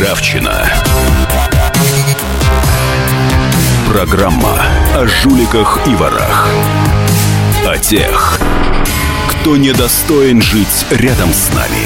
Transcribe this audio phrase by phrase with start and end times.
[0.00, 0.66] Ржавчина.
[3.86, 4.62] Программа
[4.96, 6.48] о жуликах и ворах.
[7.66, 8.40] О тех,
[9.28, 11.84] кто недостоин жить рядом с нами.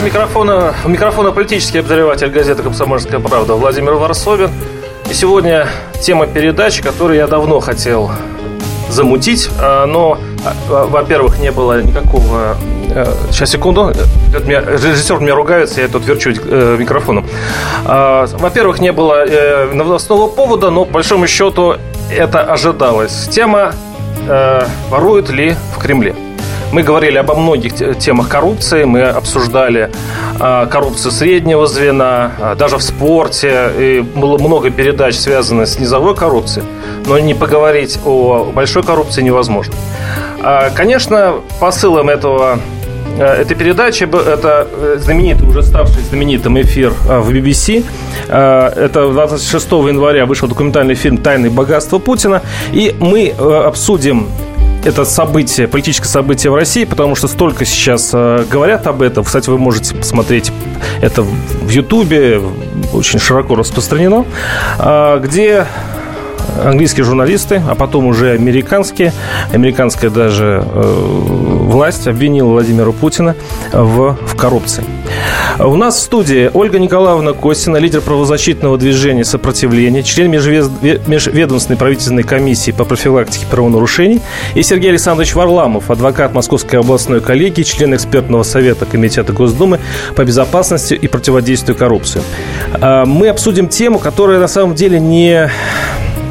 [0.00, 4.52] У микрофона, у микрофона политический обозреватель газеты «Комсомольская правда» Владимир Варсобин.
[5.10, 5.66] И сегодня
[6.00, 8.12] тема передачи, которую я давно хотел
[8.88, 12.56] замутить, а, но, а, во-первых, не было никакого...
[12.90, 13.92] Э, сейчас, секунду.
[14.32, 17.26] Режиссер меня ругается, я тут верчу э, микрофоном.
[17.84, 21.76] А, во-первых, не было э, новостного повода, но, по большому счету,
[22.10, 23.28] это ожидалось.
[23.30, 23.72] Тема
[24.90, 26.14] «Воруют ли в Кремле?»
[26.72, 29.90] Мы говорили обо многих темах коррупции, мы обсуждали
[30.38, 36.64] коррупцию среднего звена, даже в спорте, и было много передач, связанных с низовой коррупцией
[37.08, 39.74] но не поговорить о большой коррупции невозможно.
[40.42, 42.60] А, конечно, посылом этого
[43.18, 47.84] э, этой передачи это э, знаменитый, уже ставший знаменитым эфир э, в BBC.
[48.28, 52.42] Это 26 января вышел документальный фильм «Тайны богатства Путина».
[52.72, 54.28] И мы обсудим
[54.84, 59.24] это событие, политическое событие в России, потому что столько сейчас говорят об этом.
[59.24, 60.52] Кстати, вы можете посмотреть
[61.02, 62.40] это в Ютубе,
[62.92, 64.24] очень широко распространено,
[65.20, 65.66] где
[66.64, 69.12] английские журналисты, а потом уже американские,
[69.52, 73.36] американская даже э, власть обвинила Владимира Путина
[73.72, 74.84] в, в коррупции.
[75.58, 82.70] У нас в студии Ольга Николаевна Костина, лидер правозащитного движения «Сопротивление», член межведомственной правительственной комиссии
[82.70, 84.20] по профилактике правонарушений,
[84.54, 89.80] и Сергей Александрович Варламов, адвокат Московской областной коллегии, член экспертного совета Комитета Госдумы
[90.14, 92.22] по безопасности и противодействию коррупции.
[92.80, 95.50] А, мы обсудим тему, которая на самом деле не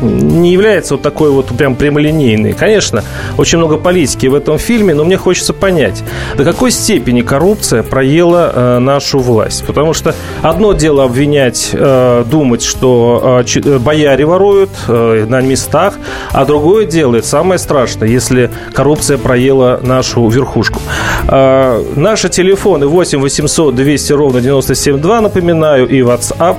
[0.02, 2.54] не является вот такой вот прям прямолинейной.
[2.54, 3.04] Конечно,
[3.38, 6.04] очень много политики в этом фильме, но мне хочется понять,
[6.36, 9.66] до какой степени коррупция проела э, нашу власть.
[9.66, 15.96] Потому что одно дело обвинять, э, думать, что э, э бояре воруют э, на местах,
[16.32, 20.82] а другое дело, самое страшное, если коррупция проела нашу верхушку.
[21.28, 26.58] Э, наши телефоны 8 800 200 ровно 9702, напоминаю, и WhatsApp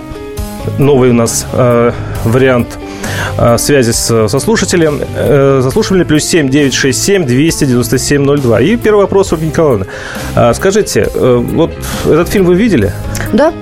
[0.78, 1.93] новый у нас э,
[2.25, 2.78] вариант
[3.59, 5.00] связи с, со слушателем.
[5.16, 8.60] Э, Заслушивали плюс 7 967 297 02.
[8.60, 9.86] И первый вопрос, Ольга Николаевна.
[10.34, 11.72] А, скажите, э, вот
[12.04, 12.92] этот фильм вы видели?
[13.32, 13.53] Да.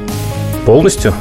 [0.64, 1.14] Полностью?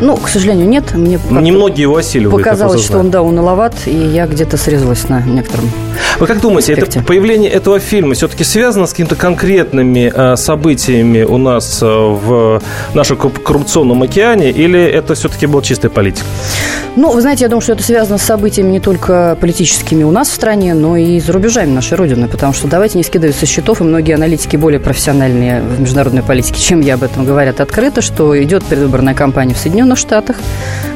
[0.00, 0.94] Ну, к сожалению, нет.
[0.94, 2.44] Мне Немногие его осиливают.
[2.44, 5.70] Показалось, что он, да, он маловат, и я где-то срезалась на некотором
[6.18, 11.38] Вы как думаете, это появление этого фильма все-таки связано с какими-то конкретными э, событиями у
[11.38, 12.60] нас э, в
[12.94, 16.24] нашем коррупционном океане, или это все-таки был чистый политик?
[16.96, 20.28] Ну, вы знаете, я думаю, что это связано с событиями не только политическими у нас
[20.28, 23.82] в стране, но и за рубежами нашей Родины, потому что давайте не скидывать со счетов,
[23.82, 28.42] и многие аналитики более профессиональные в международной политике, чем я об этом говорят открыто, что
[28.42, 30.36] идет предвыборная кампания в Соединенных Соединенных Штатах.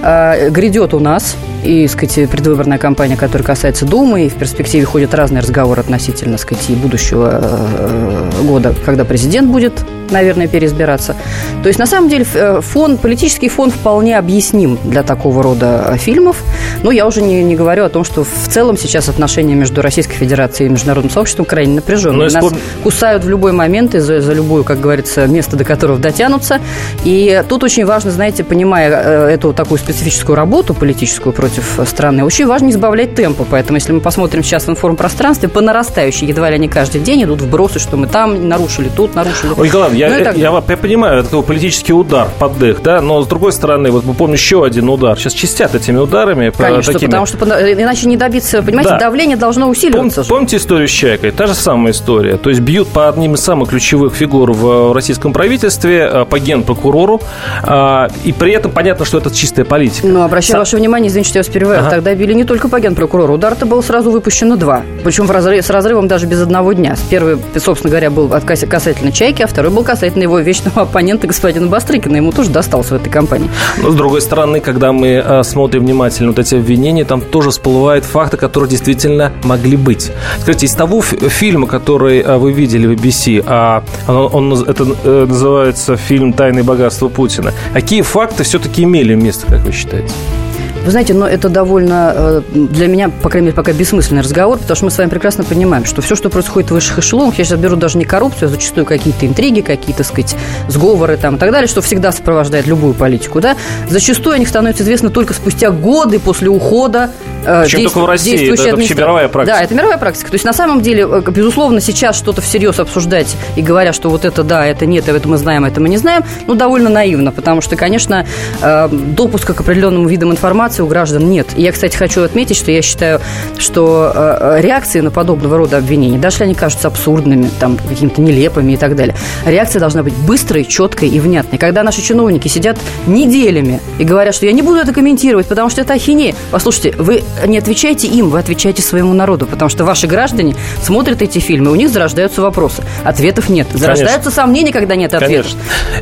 [0.02, 5.14] А, грядет у нас и, сказать, предвыборная кампания, которая касается Думы, и в перспективе ходят
[5.14, 9.74] разные разговоры относительно, сказать, и будущего э, года, когда президент будет
[10.10, 11.16] наверное, переизбираться.
[11.62, 16.42] То есть, на самом деле, э, фон, политический фон вполне объясним для такого рода фильмов.
[16.82, 20.14] Но я уже не, не говорю о том, что в целом сейчас отношения между Российской
[20.14, 22.30] Федерацией и международным сообществом крайне напряженные.
[22.30, 22.52] Нас спор...
[22.82, 26.60] кусают в любой момент и за, за любую, как говорится, место, до которого дотянутся.
[27.04, 32.46] И тут очень важно, знаете, понимая э, эту такую специфическую работу политическую против страны, очень
[32.46, 33.44] важно не избавлять темпа.
[33.48, 37.40] Поэтому, если мы посмотрим сейчас в информпространстве, по нарастающей, едва ли не каждый день идут
[37.40, 39.52] вбросы, что мы там нарушили, тут нарушили.
[39.56, 43.26] Ой, я, ну, я, я, я понимаю, это такой политический удар, поддых, да, но с
[43.26, 45.18] другой стороны, вот мы помним еще один удар.
[45.18, 46.50] Сейчас чистят этими ударами.
[46.56, 47.10] Конечно, такими...
[47.10, 48.98] потому что иначе не добиться, понимаете, да.
[48.98, 50.22] давление должно усиливаться.
[50.22, 51.32] Пом, помните историю с Чайкой?
[51.32, 52.36] Та же самая история.
[52.36, 57.20] То есть бьют по одним из самых ключевых фигур в российском правительстве, э, по генпрокурору,
[57.62, 59.79] а, и при этом понятно, что это чистая политика.
[60.02, 60.60] Ну, обращаю Сам...
[60.60, 61.90] ваше внимание, извините, что я вас перебиваю, ага.
[61.90, 63.34] тогда били не только по генпрокурору.
[63.34, 64.82] Удар-то был сразу выпущено два.
[65.04, 66.96] Причем в разрыв, с разрывом даже без одного дня.
[67.08, 72.16] Первый, собственно говоря, был касательно Чайки, а второй был касательно его вечного оппонента господина Бастрыкина.
[72.16, 73.50] Ему тоже достался в этой компании.
[73.82, 78.04] Но, с другой стороны, когда мы э, смотрим внимательно вот эти обвинения, там тоже всплывают
[78.04, 80.10] факты, которые действительно могли быть.
[80.40, 85.26] Скажите, из того фильма, который э, вы видели в BBC, а он, он это э,
[85.28, 90.39] называется фильм «Тайны богатства Путина», какие факты все-таки имели место, как вы считаете?
[90.84, 94.76] Вы знаете, но это довольно э, для меня, по крайней мере, пока бессмысленный разговор, потому
[94.76, 97.58] что мы с вами прекрасно понимаем, что все, что происходит в высших эшелонах, я сейчас
[97.58, 100.36] беру даже не коррупцию, а зачастую какие-то интриги, какие-то, так сказать,
[100.68, 103.56] сговоры там и так далее, что всегда сопровождает любую политику, да,
[103.90, 107.10] зачастую о них становится известно только спустя годы после ухода
[107.44, 107.92] э, действ...
[107.92, 109.58] только в России, это, это вообще мировая практика.
[109.58, 110.30] Да, это мировая практика.
[110.30, 114.24] То есть, на самом деле, э, безусловно, сейчас что-то всерьез обсуждать и говоря, что вот
[114.24, 117.60] это да, это нет, это мы знаем, это мы не знаем, ну, довольно наивно, потому
[117.60, 118.26] что, конечно,
[118.62, 121.48] э, допуска к определенным видам информации у граждан нет.
[121.56, 123.20] И я, кстати, хочу отметить, что я считаю,
[123.58, 128.20] что э, э, реакции на подобного рода обвинения, даже если они кажутся абсурдными, там, какими-то
[128.20, 129.14] нелепыми и так далее,
[129.44, 131.58] реакция должна быть быстрой, четкой и внятной.
[131.58, 135.80] Когда наши чиновники сидят неделями и говорят, что я не буду это комментировать, потому что
[135.80, 136.34] это ахинея.
[136.50, 141.38] Послушайте, вы не отвечаете им, вы отвечаете своему народу, потому что ваши граждане смотрят эти
[141.38, 142.84] фильмы, у них зарождаются вопросы.
[143.04, 143.66] Ответов нет.
[143.72, 144.42] Зарождаются Конечно.
[144.42, 145.52] сомнения, когда нет ответов.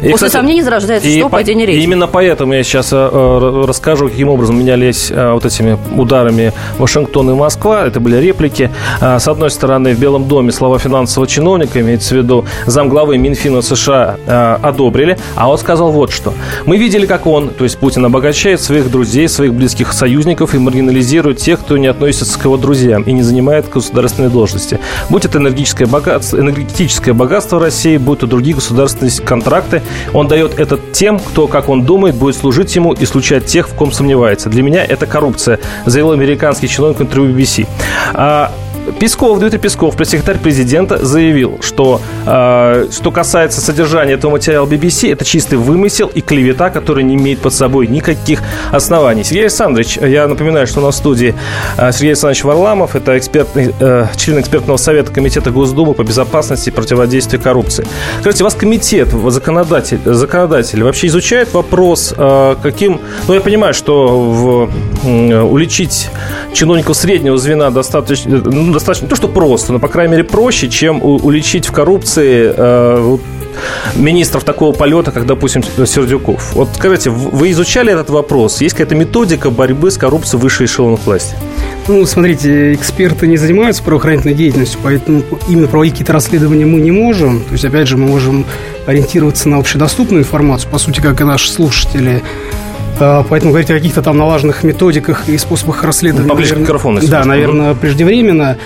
[0.00, 1.28] И, После кстати, сомнений зарождается что?
[1.28, 1.84] По, Падение речи.
[1.84, 7.34] Именно поэтому я сейчас э, расскажу, каким образом менялись э, вот этими ударами Вашингтон и
[7.34, 7.86] Москва.
[7.86, 8.70] Это были реплики.
[9.00, 13.62] Э, с одной стороны, в Белом доме слова финансового чиновника, имеется в виду замглавы Минфина
[13.62, 15.18] США, э, одобрили.
[15.34, 16.34] А он сказал вот что.
[16.66, 21.38] Мы видели, как он, то есть Путин, обогащает своих друзей, своих близких союзников и маргинализирует
[21.38, 24.78] тех, кто не относится к его друзьям и не занимает государственные должности.
[25.08, 29.82] Будь это энергетическое богатство, энергетическое богатство России, будь то другие государственные контракты,
[30.12, 33.74] он дает это тем, кто, как он думает, будет служить ему и случать тех, в
[33.74, 34.47] ком сомневается.
[34.48, 37.66] Для меня это коррупция, заявил американский чиновник интервью BBC.
[38.98, 45.24] Песков, Дмитрий Песков, пресс-секретарь президента, заявил, что э, что касается содержания этого материала BBC, это
[45.24, 48.42] чистый вымысел и клевета, которая не имеет под собой никаких
[48.72, 49.24] оснований.
[49.24, 51.34] Сергей Александрович, я напоминаю, что у нас в студии
[51.76, 56.72] э, Сергей Александрович Варламов, это эксперт, э, член экспертного совета Комитета Госдумы по безопасности и
[56.72, 57.86] противодействию коррупции.
[58.20, 63.00] Скажите, у вас комитет, законодатель, законодатель вообще изучает вопрос, э, каким...
[63.26, 64.70] Ну, я понимаю, что в,
[65.08, 66.10] уличить
[66.52, 70.68] чиновников среднего звена достаточно, ну, достаточно не то, что просто, но, по крайней мере, проще,
[70.68, 73.18] чем уличить в коррупции э,
[73.96, 76.54] министров такого полета, как, допустим, Сердюков.
[76.54, 78.60] Вот скажите, вы изучали этот вопрос?
[78.60, 81.34] Есть какая-то методика борьбы с коррупцией высшей эшелонов власти?
[81.86, 87.40] Ну, смотрите, эксперты не занимаются правоохранительной деятельностью, поэтому именно проводить какие-то расследования мы не можем.
[87.44, 88.44] То есть, опять же, мы можем
[88.86, 92.22] ориентироваться на общедоступную информацию, по сути, как и наши слушатели.
[93.00, 96.28] А, поэтому говорить о каких-то там налаженных методиках и способах расследования...
[96.28, 97.00] Поближе наверное, к микрофону.
[97.06, 98.58] Да, наверное, преждевременно.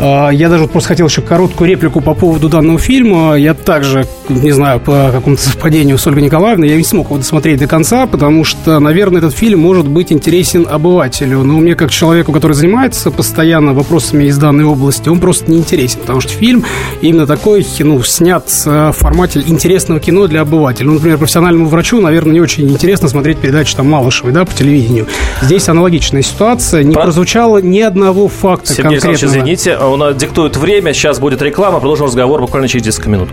[0.00, 3.34] А, я даже просто хотел еще короткую реплику по поводу данного фильма.
[3.34, 7.58] Я также, не знаю, по какому-то совпадению с Ольгой Николаевной, я не смог его досмотреть
[7.58, 11.42] до конца, потому что, наверное, этот фильм может быть интересен обывателю.
[11.42, 16.00] Но мне, как человеку, который занимается постоянно вопросами из данной области, он просто не интересен,
[16.00, 16.64] потому что фильм
[17.00, 20.86] именно такой, ну, снят в формате интересного кино для обывателя.
[20.86, 25.06] Ну, например, профессиональному врачу, наверное, не очень интересно смотреть передачу там Малышевой, да, по телевидению.
[25.42, 26.82] Здесь аналогичная ситуация.
[26.82, 27.04] Не Про...
[27.04, 29.32] прозвучало ни одного факта Сергей конкретного.
[29.32, 30.92] извините, у нас диктует время.
[30.92, 31.80] Сейчас будет реклама.
[31.80, 33.30] Продолжим разговор буквально через 10 минут.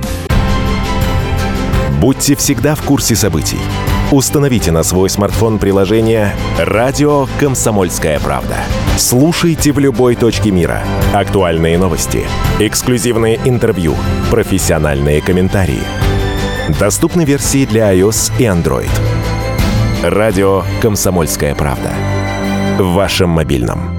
[1.99, 3.59] Будьте всегда в курсе событий.
[4.11, 8.55] Установите на свой смартфон приложение «Радио Комсомольская правда».
[8.97, 10.81] Слушайте в любой точке мира.
[11.13, 12.25] Актуальные новости,
[12.59, 13.95] эксклюзивные интервью,
[14.31, 15.83] профессиональные комментарии.
[16.79, 18.89] Доступны версии для iOS и Android.
[20.03, 21.91] «Радио Комсомольская правда».
[22.79, 23.98] В вашем мобильном.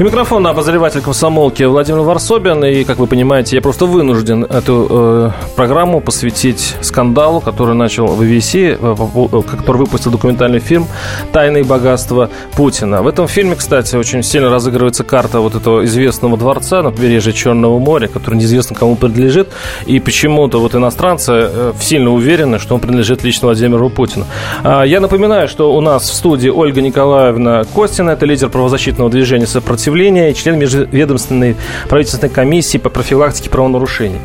[0.00, 2.64] И микрофон на обозреватель комсомолки Владимир Варсобин.
[2.64, 8.22] И, как вы понимаете, я просто вынужден эту э, программу посвятить скандалу, который начал в
[8.22, 10.86] BBC, э, который выпустил документальный фильм
[11.34, 13.02] «Тайные богатства Путина».
[13.02, 17.78] В этом фильме, кстати, очень сильно разыгрывается карта вот этого известного дворца на побережье Черного
[17.78, 19.50] моря, который неизвестно кому принадлежит.
[19.84, 24.24] И почему-то вот иностранцы э, сильно уверены, что он принадлежит лично Владимиру Путину.
[24.64, 29.46] А, я напоминаю, что у нас в студии Ольга Николаевна Костина, это лидер правозащитного движения
[29.46, 31.56] «Сопротивление сопротивления член Межведомственной
[31.88, 34.18] правительственной комиссии по профилактике правонарушений.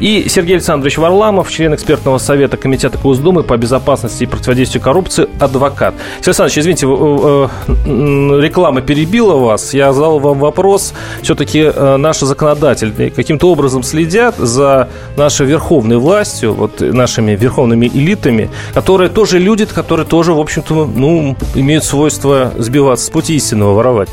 [0.00, 5.94] И Сергей Александрович Варламов, член экспертного совета Комитета Госдумы по безопасности и противодействию коррупции, адвокат.
[6.20, 6.86] Сергей Александрович, извините,
[8.42, 9.74] реклама перебила вас.
[9.74, 10.92] Я задал вам вопрос.
[11.22, 18.50] Все-таки э, наши законодатели каким-то образом следят за нашей верховной властью, вот нашими верховными элитами,
[18.74, 24.08] которые тоже люди, которые тоже, в общем-то, ну, имеют свойство сбиваться с пути истинного, воровать.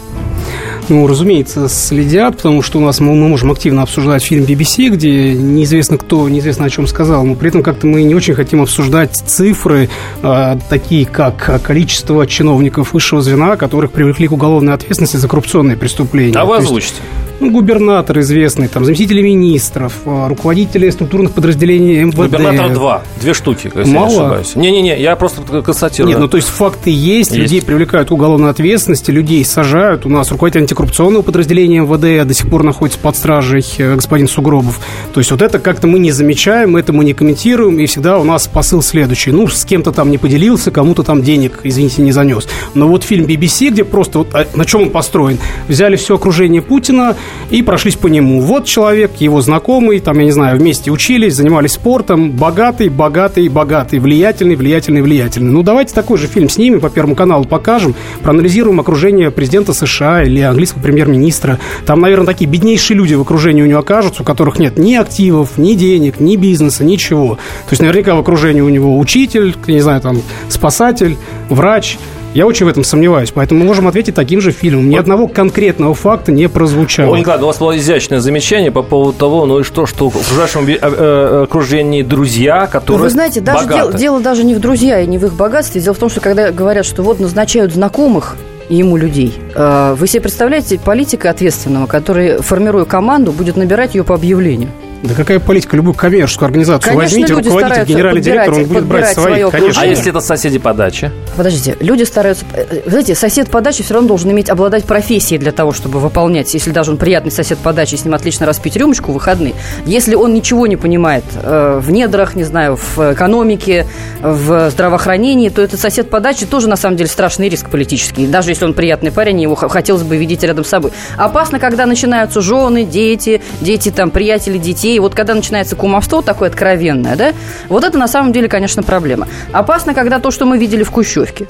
[0.89, 5.33] Ну, разумеется, следят, потому что у нас мы, мы можем активно обсуждать фильм BBC, где
[5.33, 9.15] неизвестно кто, неизвестно о чем сказал, но при этом как-то мы не очень хотим обсуждать
[9.15, 9.89] цифры,
[10.23, 16.33] э, такие как количество чиновников высшего звена, которых привлекли к уголовной ответственности за коррупционные преступления.
[16.35, 16.95] А вы озвучите?
[17.39, 22.15] Ну, губернатор известный, там, заместители министров, а, руководители структурных подразделений МВД.
[22.15, 24.09] Губернатора два, две штуки, если Мало?
[24.09, 24.55] не ошибаюсь.
[24.55, 26.09] Не-не-не, я просто констатирую.
[26.09, 27.41] Нет, ну, то есть факты есть, есть.
[27.41, 30.05] людей привлекают к уголовной ответственности, людей сажают.
[30.05, 34.79] У нас руководитель антикоррупционного подразделения МВД до сих пор находится под стражей э, господин Сугробов.
[35.13, 38.23] То есть вот это как-то мы не замечаем, это мы не комментируем, и всегда у
[38.23, 39.31] нас посыл следующий.
[39.31, 42.47] Ну, с кем-то там не поделился, кому-то там денег, извините, не занес.
[42.73, 46.61] Но вот фильм BBC, где просто вот а, на чем он построен, взяли все окружение
[46.61, 47.15] Путина,
[47.49, 48.41] и прошлись по нему.
[48.41, 53.99] Вот человек, его знакомый, там, я не знаю, вместе учились, занимались спортом, богатый, богатый, богатый,
[53.99, 55.51] влиятельный, влиятельный, влиятельный.
[55.51, 60.41] Ну, давайте такой же фильм снимем, по Первому каналу покажем, проанализируем окружение президента США или
[60.41, 61.59] английского премьер-министра.
[61.85, 65.57] Там, наверное, такие беднейшие люди в окружении у него окажутся, у которых нет ни активов,
[65.57, 67.35] ни денег, ни бизнеса, ничего.
[67.35, 71.17] То есть, наверняка в окружении у него учитель, не знаю, там, спасатель,
[71.49, 71.97] врач–
[72.33, 74.89] я очень в этом сомневаюсь, поэтому мы можем ответить таким же фильмом.
[74.89, 77.13] Ни одного конкретного факта не прозвучало.
[77.13, 80.15] Ой, Николай, у вас было изящное замечание по поводу того, ну и что, что в
[80.15, 84.59] окружающем э, э, окружении друзья, которые ну, Вы знаете, даже дело, дело даже не в
[84.59, 85.81] друзья и не в их богатстве.
[85.81, 88.37] Дело в том, что когда говорят, что вот назначают знакомых,
[88.69, 89.33] ему людей.
[89.55, 94.69] Э, вы себе представляете политика ответственного, который, формируя команду, будет набирать ее по объявлению?
[95.03, 95.77] Да какая политика?
[95.77, 99.81] Любую коммерческую организацию конечно, возьмите, руководитель, генеральный директор, он будет брать своих, конечно.
[99.81, 101.11] А если это соседи по даче?
[101.37, 102.45] Подождите, люди стараются...
[102.53, 106.53] Э, знаете, сосед по даче все равно должен иметь, обладать профессией для того, чтобы выполнять,
[106.53, 109.53] если даже он приятный сосед по даче, с ним отлично распить рюмочку в выходные.
[109.85, 113.85] Если он ничего не понимает э, в недрах, не знаю, в экономике,
[114.21, 118.27] в здравоохранении, то этот сосед по даче тоже, на самом деле, страшный риск политический.
[118.27, 120.91] Даже если он приятный парень, его хотелось бы видеть рядом с собой.
[121.17, 124.99] Опасно, когда начинаются жены, дети, дети, там, приятели детей, детей.
[124.99, 127.33] Вот когда начинается кумовство такое откровенное, да,
[127.69, 129.27] вот это на самом деле, конечно, проблема.
[129.51, 131.47] Опасно, когда то, что мы видели в Кущевке,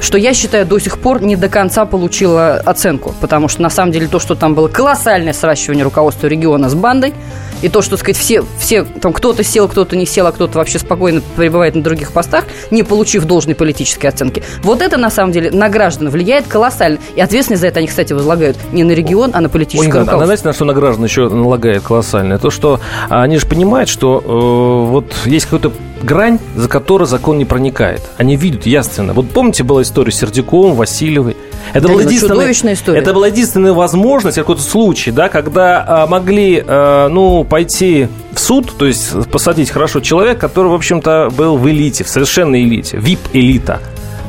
[0.00, 3.92] что я считаю до сих пор не до конца получила оценку, потому что на самом
[3.92, 7.14] деле то, что там было колоссальное сращивание руководства региона с бандой,
[7.62, 10.78] и то, что, сказать, все, все там кто-то сел, кто-то не сел, а кто-то вообще
[10.78, 14.42] спокойно пребывает на других постах, не получив должной политической оценки.
[14.62, 16.98] Вот это, на самом деле, на граждан влияет колоссально.
[17.14, 20.22] И ответственность за это они, кстати, возлагают не на регион, а на политическое Ой, руководство.
[20.22, 22.38] А знаете, на что на граждан еще налагает колоссальное?
[22.38, 27.44] То, что они же понимают, что э, вот есть какой-то грань, за которой закон не
[27.44, 28.02] проникает.
[28.16, 29.12] Они видят ясно.
[29.12, 31.36] Вот помните, была история с Сердюковым, Васильевой?
[31.72, 32.98] Это, да, была единственная, история.
[33.00, 38.72] это была единственная возможность, какой-то случай, да, когда а, могли, а, ну, пойти в суд,
[38.76, 43.80] то есть посадить хорошо человека, который, в общем-то, был в элите, в совершенной элите, вип-элита.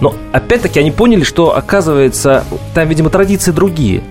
[0.01, 4.03] Но опять-таки они поняли, что, оказывается, там, видимо, традиции другие.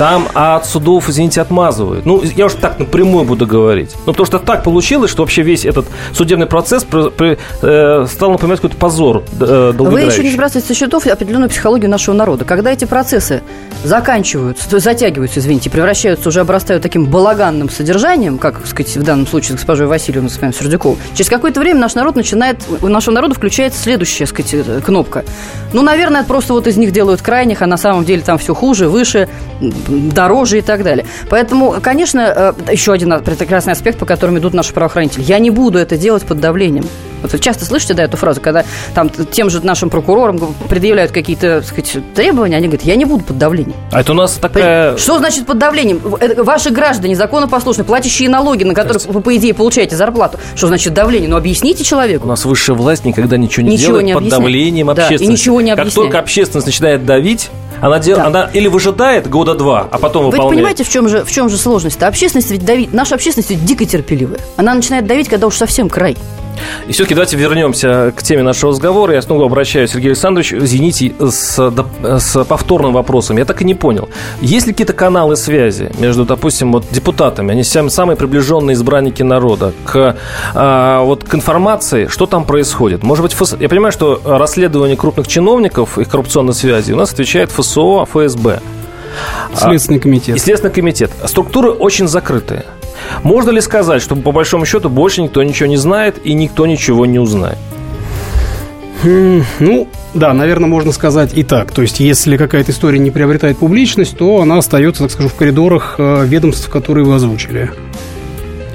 [0.00, 2.06] Там от судов, извините, отмазывают.
[2.06, 3.94] Ну, я уж так напрямую буду говорить.
[4.06, 8.30] Ну, потому что так получилось, что вообще весь этот судебный процесс при, при, э, стал
[8.30, 12.46] напоминать какой-то позор э, Вы еще не сбрасываете со счетов определенную психологию нашего народа.
[12.46, 13.42] Когда эти процессы
[13.84, 19.50] заканчиваются, затягиваются, извините, превращаются, уже обрастают таким балаганным содержанием, как, так сказать, в данном случае
[19.50, 23.34] с госпожой Васильевной, с вами Сердюковой, через какое-то время наш народ начинает, у нашего народа
[23.34, 25.26] включается следующая, так сказать, э, кнопка.
[25.74, 28.88] Ну, наверное, просто вот из них делают крайних, а на самом деле там все хуже,
[28.88, 29.28] выше,
[29.90, 31.06] дороже и так далее.
[31.28, 35.22] Поэтому, конечно, э, еще один прекрасный аспект, по которому идут наши правоохранители.
[35.22, 36.84] Я не буду это делать под давлением.
[37.22, 41.62] Вот вы часто слышите, да, эту фразу, когда там тем же нашим прокурорам предъявляют какие-то,
[41.62, 43.76] сказать, требования, они говорят, я не буду под давлением.
[43.92, 44.96] А это у нас такая...
[44.96, 46.00] Что значит под давлением?
[46.02, 50.38] Ваши граждане законопослушные, платящие налоги, на которых вы, по идее, получаете зарплату.
[50.54, 51.28] Что значит давление?
[51.28, 52.26] Ну, объясните человеку.
[52.26, 55.24] У нас высшая власть никогда ничего не ничего делает не под давлением да, общественности.
[55.24, 55.94] и ничего не объясняет.
[55.94, 57.50] Как только общественность начинает давить,
[57.80, 58.16] она, дел...
[58.16, 58.26] да.
[58.26, 60.50] она или выжидает года два, а потом Вы выполняет.
[60.50, 62.02] Вы понимаете, в чем же, в чем же сложность?
[62.02, 64.40] Общественность ведь давит, наша общественность ведь дико терпеливая.
[64.56, 66.16] Она начинает давить, когда уж совсем край.
[66.86, 69.14] И все-таки давайте вернемся к теме нашего разговора.
[69.14, 73.38] Я снова обращаюсь, Сергей Александрович, извините, с, с повторным вопросом.
[73.38, 74.08] Я так и не понял.
[74.40, 80.16] Есть ли какие-то каналы связи между, допустим, вот депутатами, они самые приближенные избранники народа, к,
[80.54, 83.02] а, вот, к информации, что там происходит?
[83.02, 83.56] Может быть, ФС...
[83.58, 88.60] я понимаю, что расследование крупных чиновников, их коррупционной связи у нас отвечает ФСО, ФСБ.
[89.54, 90.36] Следственный комитет.
[90.36, 91.10] И Следственный комитет.
[91.24, 92.64] Структуры очень закрытые.
[93.22, 97.06] Можно ли сказать, что по большому счету больше никто ничего не знает и никто ничего
[97.06, 97.58] не узнает?
[99.02, 101.72] Ну, да, наверное, можно сказать и так.
[101.72, 105.94] То есть, если какая-то история не приобретает публичность, то она остается, так скажу, в коридорах
[105.98, 107.70] э, ведомств, которые вы озвучили.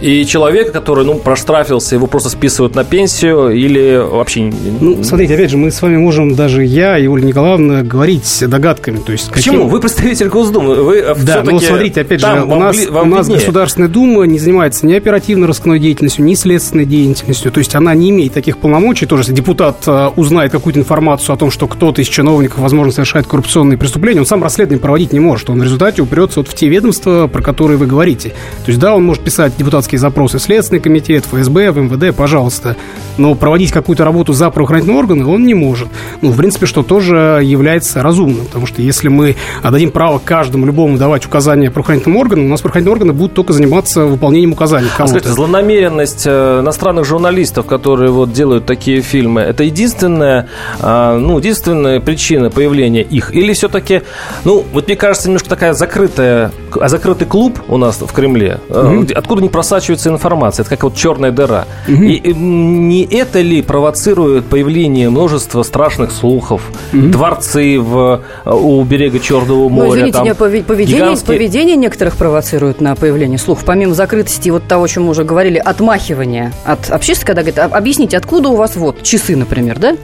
[0.06, 4.54] И человека, который, ну, проштрафился, его просто списывают на пенсию или вообще...
[4.80, 8.98] Ну, смотрите, опять же, мы с вами можем, даже я и Ольга Николаевна, говорить догадками.
[8.98, 9.56] То есть Почему?
[9.56, 9.70] Каким...
[9.70, 10.76] Вы представитель Госдумы.
[10.76, 14.94] Вы да, ну, смотрите, опять же, у нас, у нас Государственная Дума не занимается ни
[14.94, 17.52] оперативно-розыскной деятельностью, ни следственной деятельностью.
[17.52, 19.08] То есть она не имеет таких полномочий.
[19.08, 23.26] Тоже, если депутат э, узнает какую-то информацию о том, что кто-то из чиновников, возможно, совершает
[23.26, 25.50] коррупционные преступления, он сам расследование проводить не может.
[25.50, 28.30] Он в результате упрется вот в те ведомства, про которые вы говорите.
[28.30, 32.76] То есть, да, он может писать депутатские запросы в Следственный комитет, ФСБ, в МВД, пожалуйста.
[33.18, 35.88] Но проводить какую-то работу за правоохранительные органы он не может.
[36.22, 38.46] Ну, в принципе, что тоже является разумным.
[38.46, 42.94] Потому что если мы отдадим право каждому, любому давать указания правоохранительным органам, у нас правоохранительные
[42.94, 48.66] органы будут только заниматься выполнением указаний а скажите, злонамеренность э, иностранных журналистов, которые вот делают
[48.66, 50.48] такие фильмы, это единственная,
[50.80, 53.34] а, ну, единственная причина появления их?
[53.34, 54.02] Или все-таки,
[54.44, 59.06] ну, вот мне кажется, немножко такая закрытая, а закрытый клуб у нас в Кремле, угу.
[59.16, 61.66] откуда не просачивается информация, это как вот черная дыра.
[61.88, 62.04] Угу.
[62.04, 66.62] И не это ли провоцирует появление множества страшных слухов,
[66.94, 67.08] угу.
[67.08, 69.88] дворцы в, э, у берега Черного моря?
[69.88, 71.38] Ну, извините, там, поведение, гигантские...
[71.38, 75.58] поведение некоторых провоцирует на появление слухов, помимо закрытости вот того, о чем мы уже говорили,
[75.58, 79.96] отмахивания от общественности, когда говорят, объясните, откуда у вас вот часы, например, да?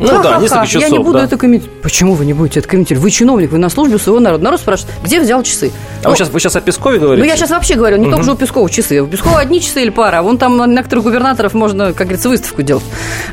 [0.00, 0.82] Ну Ха-ха-ха, да, несколько часов.
[0.82, 1.24] Я не буду да.
[1.24, 1.82] это комментировать.
[1.82, 3.02] Почему вы не будете это комментировать?
[3.02, 4.44] Вы чиновник, вы на службе своего народа.
[4.44, 5.72] Народ спрашивает, где взял часы?
[6.02, 7.24] А ну, вы, сейчас, вы сейчас о Пескове говорите?
[7.24, 8.12] Ну, я сейчас вообще говорю, не угу.
[8.12, 9.00] только же у Пескова часы.
[9.00, 10.22] У Пескова одни часы или пара.
[10.22, 12.84] Вон там некоторых губернаторов можно, как говорится, выставку делать.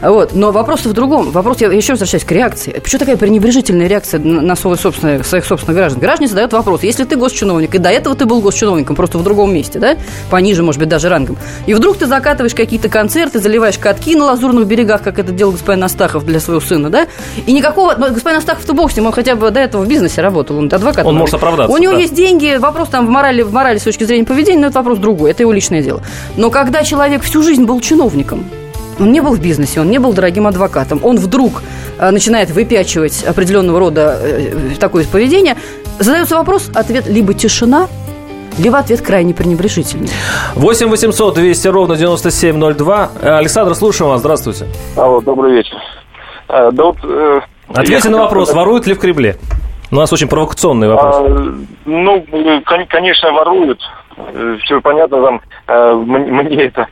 [0.02, 0.34] Вот.
[0.34, 1.32] Но вопрос в другом.
[1.32, 2.72] Вопрос, я еще возвращаюсь к реакции.
[2.72, 6.02] Почему такая пренебрежительная реакция на свой собственный, своих собственных граждан?
[6.02, 6.84] Граждане задают вопрос.
[6.84, 9.98] Если ты госчиновник, и до этого ты был госчиновником, просто в другом месте, да,
[10.30, 14.66] пониже, может быть, даже рангом, и вдруг ты закатываешь какие-то концерты, заливаешь катки на лазурных
[14.66, 17.08] берегах, как это делал господин Астахов для своего сына, да,
[17.46, 17.94] и никакого...
[17.96, 21.06] Господин Астахов-то бог с ним, он хотя бы до этого в бизнесе работал, он адвокат.
[21.06, 21.74] Он может оправдаться.
[21.74, 22.00] У него да.
[22.00, 24.98] есть деньги, вопрос там в морали, в морали с точки зрения поведения, но это вопрос
[24.98, 26.02] другой, это его личное дело.
[26.38, 28.46] Но когда человек всю жизнь был чиновником,
[29.00, 31.00] он не был в бизнесе, он не был дорогим адвокатом.
[31.04, 31.62] Он вдруг
[32.00, 35.58] э, начинает выпячивать определенного рода э, такое поведение.
[36.00, 37.88] Задается вопрос, ответ либо тишина,
[38.58, 40.10] либо ответ крайне пренебрежительный.
[40.56, 43.12] 8 800 200 ровно 9702.
[43.22, 44.22] Александр, слушаем вас.
[44.22, 44.66] Здравствуйте.
[44.96, 45.76] Алло, добрый вечер.
[46.48, 48.66] А, да вот, э, Ответьте на вопрос, сказать...
[48.66, 49.36] воруют ли в Кремле?
[49.92, 51.16] У нас очень провокационный вопрос.
[51.20, 51.54] А,
[51.86, 52.26] ну,
[52.88, 53.82] конечно, воруют.
[54.18, 56.88] Э, Все понятно, там, э, мне это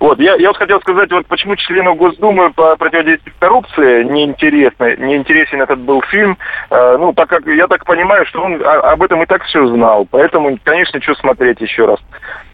[0.00, 5.60] вот, я, я вот хотел сказать, вот почему члену Госдумы по противодействию коррупции неинтересно, неинтересен
[5.60, 6.38] этот был фильм,
[6.70, 10.06] э, ну, так как я так понимаю, что он об этом и так все знал,
[10.10, 11.98] поэтому, конечно, что смотреть еще раз.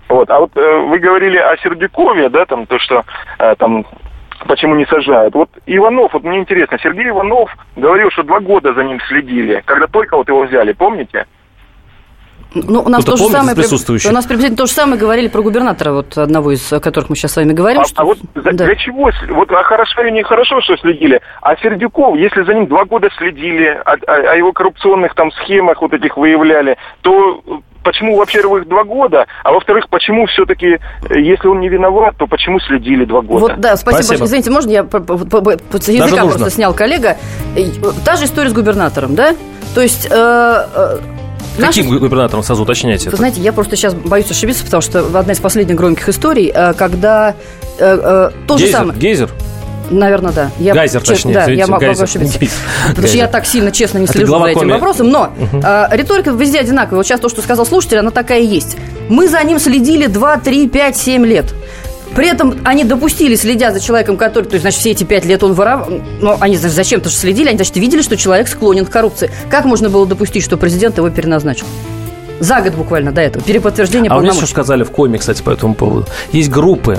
[0.09, 3.05] Вот, а вот э, вы говорили о Сердюкове, да, там, то, что
[3.38, 3.85] э, там
[4.47, 5.35] почему не сажают.
[5.35, 9.87] Вот Иванов, вот мне интересно, Сергей Иванов говорил, что два года за ним следили, когда
[9.87, 11.27] только вот его взяли, помните?
[12.55, 15.92] Ну, у нас то же самое, у нас приблизительно то же самое говорили про губернатора,
[15.92, 17.81] вот одного из которых мы сейчас с вами говорим.
[17.81, 18.01] А, что...
[18.01, 18.53] а вот да.
[18.53, 19.11] для чего?
[19.31, 21.20] Вот а хорошо или нехорошо, что следили.
[21.42, 25.83] А Сердюков, если за ним два года следили, о, о, о его коррупционных там схемах
[25.83, 27.42] вот этих выявляли, то
[27.85, 32.59] почему, во-первых, два года, а во-вторых, почему все-таки, э, если он не виноват, то почему
[32.61, 33.40] следили два года?
[33.40, 34.27] Вот, да, спасибо, спасибо.
[34.27, 37.16] Извините, можно я по, по, по, по языка просто снял коллега?
[38.05, 39.35] Та же история с губернатором, да?
[39.75, 40.09] То есть...
[40.11, 40.99] Э, э,
[41.57, 42.01] Каким Наши...
[42.01, 43.11] губернатором сразу уточняйте?
[43.11, 46.73] Вы знаете, я просто сейчас боюсь ошибиться, потому что одна из последних громких историй, э,
[46.75, 47.37] когда
[47.79, 48.99] э, э, то Гейзер, же самое...
[48.99, 49.31] Гейзер?
[49.90, 50.51] Наверное, да.
[50.59, 51.35] Я, Гайзер, честно, точнее.
[51.35, 52.05] Да, извините, я могу Гайзер.
[52.05, 52.38] ошибиться.
[52.38, 52.57] Гейзер.
[52.88, 55.09] Потому что я так сильно, честно, не слежу за этим вопросом.
[55.09, 55.62] Но угу.
[55.62, 56.99] э, риторика везде одинаковая.
[56.99, 58.77] Вот сейчас то, что сказал слушатель, она такая и есть.
[59.09, 61.55] Мы за ним следили 2, 3, 5, 7 лет.
[62.14, 65.42] При этом они допустили, следя за человеком, который, то есть, значит, все эти пять лет
[65.42, 65.88] он воровал,
[66.20, 69.33] ну, они, значит, зачем-то же следили, они, значит, видели, что человек склонен к коррупции.
[69.51, 71.66] Как можно было допустить, что президент его переназначил?
[72.38, 73.44] За год буквально до этого.
[73.44, 76.07] Переподтверждение А мне что сказали в коме, кстати, по этому поводу.
[76.31, 76.99] Есть группы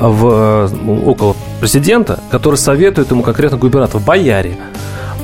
[0.00, 4.56] в, э, около президента, которые советуют ему конкретно губернатор, бояре.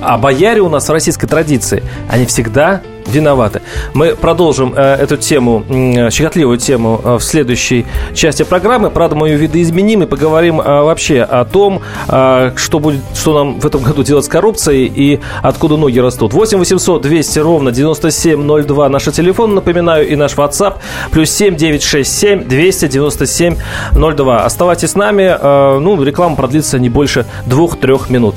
[0.02, 3.62] А бояре у нас в российской традиции, они всегда виноваты.
[3.94, 8.90] Мы продолжим э, эту тему, э, щекотливую тему э, в следующей части программы.
[8.90, 13.82] Правда, мы ее видоизменим и поговорим вообще о том, что, будет, что нам в этом
[13.82, 16.32] году делать с коррупцией и откуда ноги растут.
[16.32, 20.74] 8 800 200 ровно 9702 наш телефон, напоминаю, и наш WhatsApp.
[21.10, 23.56] Плюс 7 967 297
[23.92, 24.44] 02.
[24.44, 25.36] Оставайтесь с нами.
[25.80, 28.36] Ну, реклама продлится не больше двух-трех минут.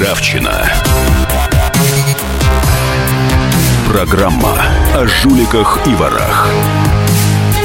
[0.00, 0.64] Ржавчина.
[3.86, 4.56] Программа
[4.94, 6.48] о жуликах и ворах.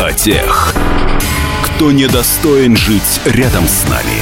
[0.01, 0.73] О тех,
[1.63, 4.19] кто недостоин жить рядом с нами.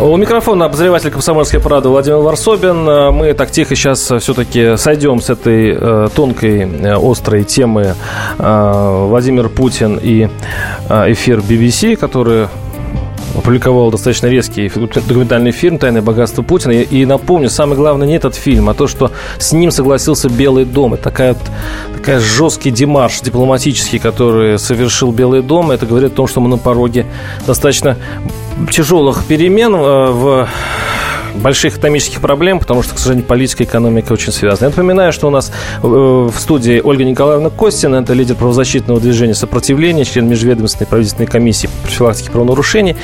[0.00, 3.14] У микрофона обозреватель комсомольской правды Владимир Варсобин.
[3.14, 7.94] Мы так тихо сейчас все-таки сойдем с этой э, тонкой, э, острой темы
[8.38, 10.28] э, Владимир Путин и
[10.88, 12.48] э, эфир BBC, который
[13.36, 16.72] опубликовал достаточно резкий документальный фильм «Тайное богатство Путина».
[16.72, 20.94] И, напомню, самое главное не этот фильм, а то, что с ним согласился Белый дом.
[20.94, 21.36] Это такая,
[21.96, 25.70] такая жесткий демарш дипломатический, который совершил Белый дом.
[25.70, 27.06] Это говорит о том, что мы на пороге
[27.46, 27.96] достаточно
[28.70, 30.48] тяжелых перемен э, в
[31.34, 34.66] больших экономических проблем, потому что, к сожалению, политика и экономика очень связаны.
[34.66, 39.34] Я напоминаю, что у нас э, в студии Ольга Николаевна Костина, это лидер правозащитного движения
[39.34, 42.96] сопротивления, член межведомственной правительственной комиссии по профилактике правонарушений,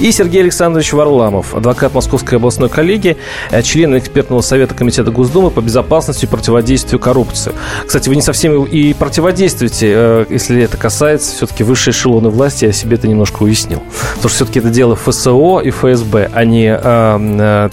[0.00, 3.16] и Сергей Александрович Варламов, адвокат Московской областной коллегии,
[3.50, 7.52] э, член экспертного совета Комитета Госдумы по безопасности и противодействию коррупции.
[7.86, 12.72] Кстати, вы не совсем и противодействуете, э, если это касается все-таки высшей эшелоны власти, я
[12.72, 13.82] себе это немножко уяснил.
[14.14, 16.66] Потому что все-таки это дело ФСО и ФСБ, а не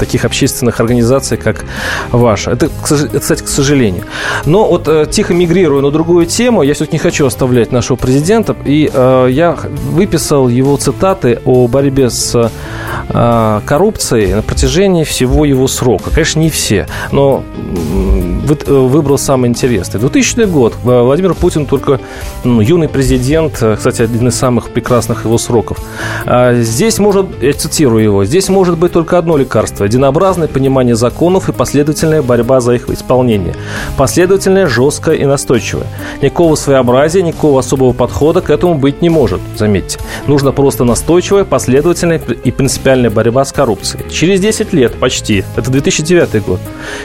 [0.03, 1.65] таких общественных организаций, как
[2.11, 2.51] ваша.
[2.51, 4.03] Это, кстати, к сожалению.
[4.45, 8.53] Но вот э, тихо мигрируя на другую тему, я все-таки не хочу оставлять нашего президента,
[8.65, 9.57] и э, я
[9.91, 12.51] выписал его цитаты о борьбе с
[13.09, 16.09] э, коррупцией на протяжении всего его срока.
[16.09, 17.43] Конечно, не все, но
[18.65, 19.99] э, выбрал самый интересный.
[19.99, 20.73] 2000 год.
[20.83, 21.99] Э, Владимир Путин только
[22.43, 25.79] ну, юный президент, э, кстати, один из самых прекрасных его сроков.
[26.25, 31.49] А здесь может, я цитирую его, здесь может быть только одно лекарство единообразное понимание законов
[31.49, 33.55] и последовательная борьба за их исполнение.
[33.97, 35.87] Последовательная, жесткая и настойчивая.
[36.21, 39.99] Никакого своеобразия, никакого особого подхода к этому быть не может, заметьте.
[40.27, 44.09] Нужно просто настойчивая, последовательная и принципиальная борьба с коррупцией.
[44.09, 46.59] Через 10 лет почти, это 2009 год,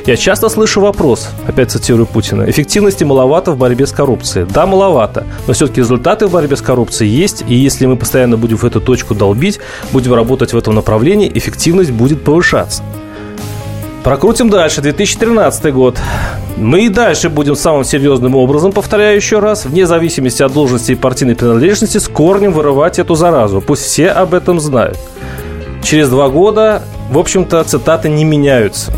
[0.07, 4.47] я часто слышу вопрос, опять цитирую Путина, эффективности маловато в борьбе с коррупцией.
[4.49, 8.59] Да, маловато, но все-таки результаты в борьбе с коррупцией есть, и если мы постоянно будем
[8.59, 9.59] в эту точку долбить,
[9.93, 12.83] будем работать в этом направлении, эффективность будет повышаться.
[14.05, 15.99] Прокрутим дальше, 2013 год.
[16.57, 20.95] Мы и дальше будем самым серьезным образом, повторяю еще раз, вне зависимости от должности и
[20.95, 23.61] партийной принадлежности, с корнем вырывать эту заразу.
[23.61, 24.99] Пусть все об этом знают.
[25.83, 28.93] Через два года, в общем-то, цитаты не меняются.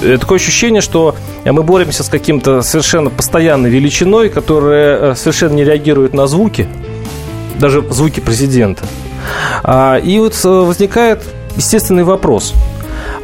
[0.00, 6.14] Такое ощущение, что мы боремся с каким-то совершенно постоянной величиной, которая э, совершенно не реагирует
[6.14, 6.68] на звуки,
[7.58, 8.84] даже звуки президента.
[9.62, 11.22] А, и вот э, возникает
[11.56, 12.52] естественный вопрос–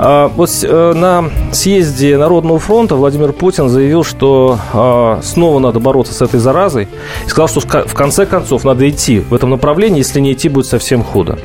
[0.02, 6.14] а, вот э, на съезде Народного фронта Владимир Путин заявил, что а, снова надо бороться
[6.14, 6.88] с этой заразой.
[7.26, 10.66] И сказал, что в конце концов надо идти в этом направлении, если не идти, будет
[10.66, 11.38] совсем худо.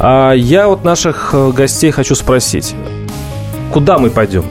[0.00, 2.74] Я вот наших э, гостей хочу спросить,
[3.74, 4.44] куда мы пойдем?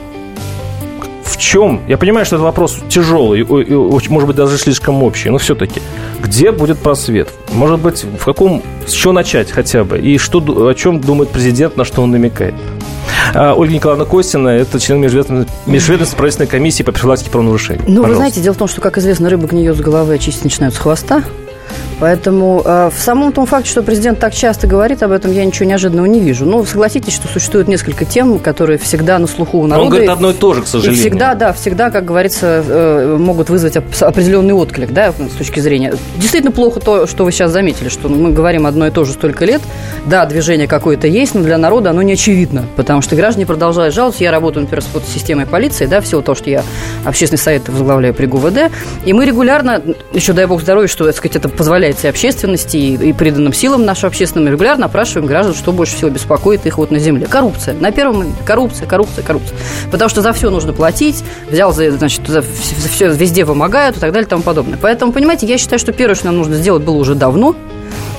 [1.24, 1.80] в чем?
[1.88, 5.80] Я понимаю, что это вопрос тяжелый, может быть, даже слишком общий, но все-таки.
[6.20, 7.28] Где будет просвет?
[7.52, 8.62] Может быть, в каком...
[8.86, 9.98] С чего начать хотя бы?
[9.98, 12.54] И что, о чем думает президент, на что он намекает?
[13.34, 17.80] А, Ольга Николаевна Костина, это член межведомственной правительственной комиссии по профилактике правонарушений.
[17.80, 18.08] Ну, Пожалуйста.
[18.08, 20.74] вы знаете, дело в том, что, как известно, рыба гниет с головы, а чистить начинают
[20.74, 21.24] с хвоста.
[22.00, 25.68] Поэтому э, в самом том факте, что президент так часто говорит об этом, я ничего
[25.68, 26.44] неожиданного не вижу.
[26.44, 29.84] Ну, согласитесь, что существует несколько тем, которые всегда на слуху у народа.
[29.84, 30.98] Он говорит одно и то же, к сожалению.
[30.98, 35.94] И всегда, да, всегда, как говорится, э, могут вызвать определенный отклик, да, с точки зрения.
[36.16, 39.44] Действительно плохо то, что вы сейчас заметили, что мы говорим одно и то же столько
[39.44, 39.62] лет.
[40.06, 44.24] Да, движение какое-то есть, но для народа оно не очевидно, потому что граждане продолжают жаловаться.
[44.24, 46.62] Я работаю, например, с системой полиции, да, всего того, что я
[47.04, 48.70] общественный совет возглавляю при ГУВД,
[49.04, 49.80] и мы регулярно,
[50.12, 53.84] еще дай бог здоровья, что, так сказать, это позволяет является общественности и, и приданным силам
[53.84, 57.26] нашим общественным, регулярно опрашиваем граждан, что больше всего беспокоит их вот на земле.
[57.26, 57.74] Коррупция.
[57.74, 59.56] На первом коррупция, коррупция, коррупция.
[59.90, 64.12] Потому что за все нужно платить, взял, за, значит, за все везде вымогают и так
[64.12, 64.78] далее и тому подобное.
[64.80, 67.54] Поэтому, понимаете, я считаю, что первое, что нам нужно сделать, было уже давно–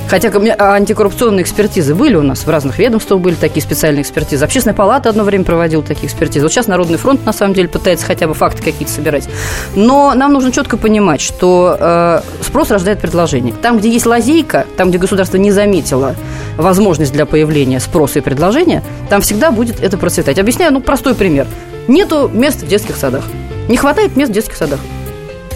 [0.08, 4.44] Хотя антикоррупционные экспертизы были у нас, в разных ведомствах были такие специальные экспертизы.
[4.46, 6.46] Общественная палата одно время проводила такие экспертизы.
[6.46, 9.28] Вот сейчас Народный фронт, на самом деле, пытается хотя бы факты какие-то собирать.
[9.76, 13.54] Но нам нужно четко понимать, что э, спрос рождает предложение.
[13.62, 16.15] Там, где есть лазейка, там, где государство не заметило
[16.58, 20.38] возможность для появления спроса и предложения, там всегда будет это процветать.
[20.38, 21.48] Объясняю, ну, простой пример.
[21.88, 23.24] Нету мест в детских садах.
[23.68, 24.80] Не хватает мест в детских садах.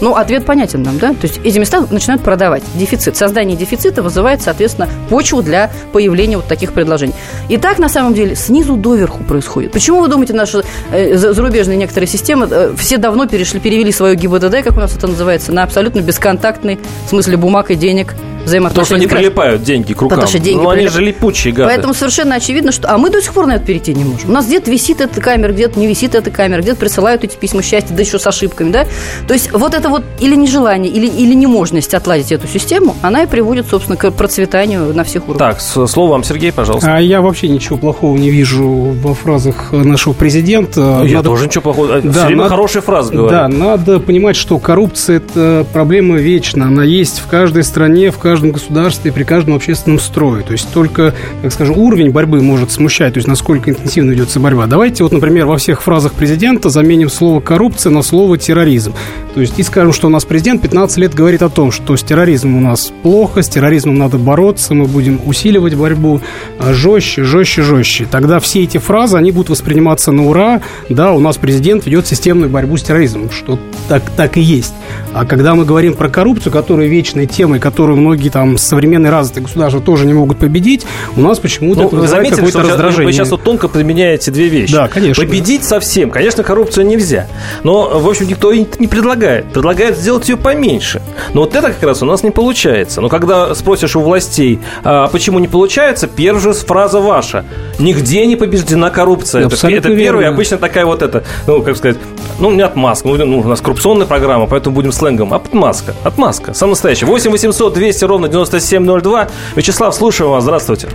[0.00, 1.10] Ну, ответ понятен нам, да?
[1.10, 2.62] То есть эти места начинают продавать.
[2.74, 3.16] Дефицит.
[3.16, 7.14] Создание дефицита вызывает, соответственно, почву для появления вот таких предложений.
[7.48, 9.72] И так, на самом деле, снизу доверху происходит.
[9.72, 14.62] Почему вы думаете, наши э, зарубежные некоторые системы э, все давно перешли, перевели свое ГИБДД,
[14.62, 18.14] как у нас это называется, на абсолютно бесконтактный, в смысле бумаг и денег,
[18.50, 19.02] взаимоотношения.
[19.02, 20.18] Потому что они прилипают деньги к рукам.
[20.18, 21.70] Потому что деньги ну, они же липучие гады.
[21.70, 22.92] Поэтому совершенно очевидно, что...
[22.92, 24.30] А мы до сих пор на это перейти не можем.
[24.30, 27.62] У нас где-то висит эта камера, где-то не висит эта камера, где-то присылают эти письма
[27.62, 28.86] счастья, да еще с ошибками, да?
[29.26, 33.26] То есть вот это вот или нежелание, или, или неможность отладить эту систему, она и
[33.26, 35.56] приводит, собственно, к процветанию на всех уровнях.
[35.56, 36.96] Так, слово вам, Сергей, пожалуйста.
[36.96, 41.02] А я вообще ничего плохого не вижу во фразах нашего президента.
[41.04, 41.30] Я надо...
[41.30, 42.00] тоже ничего плохого.
[42.00, 42.50] Да, Все время надо...
[42.50, 43.30] хорошие фразы говорю.
[43.30, 46.66] Да, надо понимать, что коррупция– это проблема вечна.
[46.66, 50.42] Она есть в каждой стране, в каждом государстве, при каждом общественном строе.
[50.42, 54.66] То есть только, как скажем, уровень борьбы может смущать, то есть насколько интенсивно ведется борьба.
[54.66, 58.94] Давайте вот, например, во всех фразах президента заменим слово «коррупция» на слово «терроризм».
[59.34, 62.02] То есть и скажем, что у нас президент 15 лет говорит о том, что с
[62.02, 66.20] терроризмом у нас плохо, с терроризмом надо бороться, мы будем усиливать борьбу
[66.58, 68.06] а, жестче, жестче, жестче.
[68.10, 70.62] Тогда все эти фразы, они будут восприниматься на ура.
[70.88, 74.74] Да, у нас президент ведет системную борьбу с терроризмом, что так, так и есть.
[75.12, 79.44] А когда мы говорим про коррупцию, которая вечная тема, и которую многие там современные развитые
[79.44, 83.06] государства тоже не могут победить, у нас почему-то ну, вы заметили, какое-то раздражение.
[83.06, 84.72] Вы сейчас вот тонко применяете две вещи.
[84.72, 85.24] Да, конечно.
[85.24, 87.26] Победить совсем, конечно, коррупцию нельзя.
[87.62, 89.52] Но, в общем, никто не предлагает.
[89.52, 91.00] Предлагает сделать ее поменьше.
[91.32, 93.00] Но вот это как раз у нас не получается.
[93.00, 97.44] Но когда спросишь у властей, а почему не получается, первая фраза ваша.
[97.78, 99.46] Нигде не побеждена коррупция.
[99.46, 101.96] Это, это первая, обычно такая вот это, ну, как сказать,
[102.38, 103.08] ну, не отмазка.
[103.08, 105.34] Ну, у нас коррупционная программа, поэтому будем сленгом.
[105.34, 105.94] Отмазка.
[106.02, 106.54] Отмазка.
[106.54, 107.04] Сам настоящий.
[107.04, 109.28] 8 800 200 ровно 9702.
[109.56, 110.42] Вячеслав, слушаю вас.
[110.42, 110.88] Здравствуйте.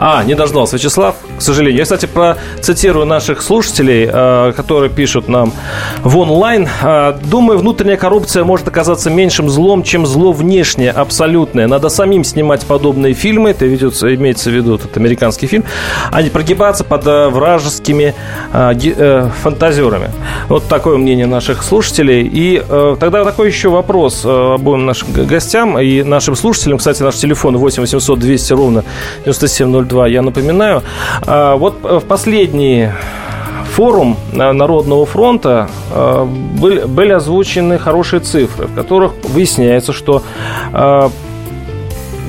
[0.00, 1.78] А, не дождался Вячеслав, к сожалению.
[1.78, 5.52] Я, кстати, процитирую наших слушателей, э, которые пишут нам
[6.04, 6.68] в онлайн.
[6.82, 11.66] Э, Думаю, внутренняя коррупция может оказаться меньшим злом, чем зло внешнее, абсолютное.
[11.66, 13.50] Надо самим снимать подобные фильмы.
[13.50, 15.64] Это ведется, имеется в виду этот американский фильм.
[16.12, 18.14] А не прогибаться под э, вражескими
[19.42, 20.10] фантазерами.
[20.48, 22.22] Вот такое мнение наших слушателей.
[22.22, 22.62] И
[23.00, 26.78] тогда такой еще вопрос обоим нашим гостям и нашим слушателям.
[26.78, 28.84] Кстати, наш телефон 8 800 200 ровно
[29.24, 30.82] 9702 02, я напоминаю.
[31.26, 32.88] А, вот в последний
[33.72, 40.22] форум Народного фронта а, были, озвучены хорошие цифры, в которых выясняется, что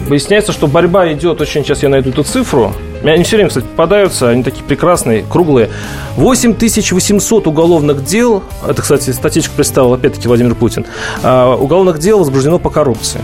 [0.08, 4.30] выясняется, что борьба идет очень, сейчас я найду эту цифру, они все время, кстати, попадаются,
[4.30, 5.70] они такие прекрасные, круглые.
[6.16, 10.86] 8800 уголовных дел, это, кстати, статистику представил опять-таки Владимир Путин,
[11.24, 13.22] уголовных дел возбуждено по коррупции.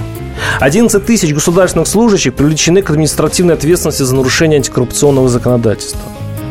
[0.60, 6.02] 11 тысяч государственных служащих привлечены к административной ответственности за нарушение антикоррупционного законодательства.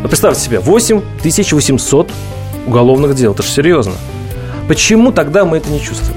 [0.02, 2.10] Вы представьте себе, 8800
[2.66, 3.32] уголовных дел.
[3.32, 3.92] Это же серьезно.
[4.68, 6.16] Почему тогда мы это не чувствуем?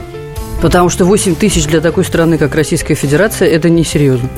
[0.62, 4.30] Потому что 8 тысяч для такой страны, как Российская Федерация, это несерьезно.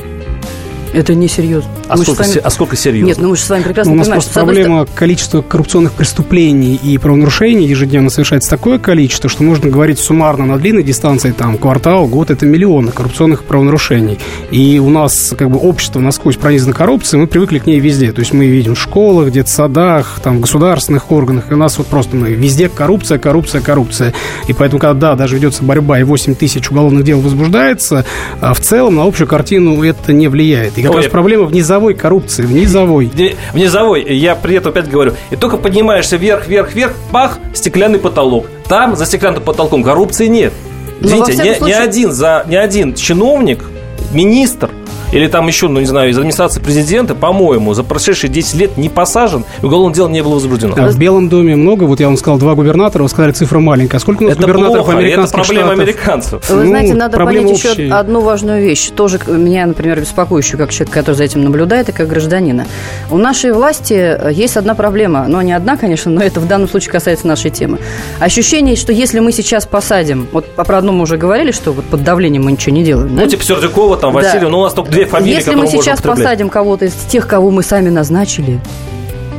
[0.94, 1.70] Это несерьезно.
[1.88, 2.38] А, сколько, вами...
[2.44, 3.08] а сколько серьезно?
[3.08, 4.88] Нет, ну мы же с вами прекрасно ну, у нас понимаем, просто проблема стороны...
[4.96, 10.84] количества коррупционных преступлений и правонарушений ежедневно совершается такое количество, что можно говорить суммарно на длинной
[10.84, 14.20] дистанции, там, квартал, год, это миллионы коррупционных правонарушений.
[14.52, 18.12] И у нас, как бы, общество насквозь пронизано коррупцией, мы привыкли к ней везде.
[18.12, 21.88] То есть мы видим в школах, детсадах, там, в государственных органах, и у нас вот
[21.88, 24.14] просто мы везде коррупция, коррупция, коррупция.
[24.48, 28.06] И поэтому, когда даже ведется борьба, и 8 тысяч уголовных дел возбуждается,
[28.42, 30.79] а в целом на общую картину это не влияет.
[30.80, 33.08] И как Ой, раз проблема в низовой коррупции, в низовой.
[33.08, 38.00] В низовой, я при этом опять говорю, и только поднимаешься вверх, вверх, вверх, пах, стеклянный
[38.00, 38.46] потолок.
[38.70, 40.54] Там, за стеклянным потолком, коррупции нет.
[41.02, 41.68] Извините, ни, случае...
[41.68, 43.66] ни, один, за, ни один чиновник,
[44.14, 44.70] министр,
[45.12, 48.90] или там еще, ну не знаю, из администрации президента, по-моему, за прошедшие 10 лет не
[48.90, 50.76] посажен, и уголовное дело не было возбуждено.
[50.76, 53.98] Да, в Белом доме много, вот я вам сказал, два губернатора, вы сказали, цифра маленькая.
[53.98, 55.84] А сколько у нас это губернаторов плохо, американских это проблема штатов?
[55.84, 56.50] американцев.
[56.50, 57.70] Вы ну, знаете, надо понять общая.
[57.70, 61.92] еще одну важную вещь, тоже меня, например, беспокоящую, как человек, который за этим наблюдает, и
[61.92, 62.66] как гражданина.
[63.10, 66.70] У нашей власти э, есть одна проблема, но не одна, конечно, но это в данном
[66.70, 67.80] случае касается нашей темы.
[68.20, 72.04] Ощущение, что если мы сейчас посадим, вот про одно мы уже говорили, что вот под
[72.04, 73.16] давлением мы ничего не делаем.
[73.16, 73.28] Ну, да?
[73.28, 74.50] типа Сердюкова, там, Васильев, да.
[74.50, 77.64] ну у нас только две фамилии, если мы сейчас посадим кого-то из тех, кого мы
[77.64, 78.60] сами назначили,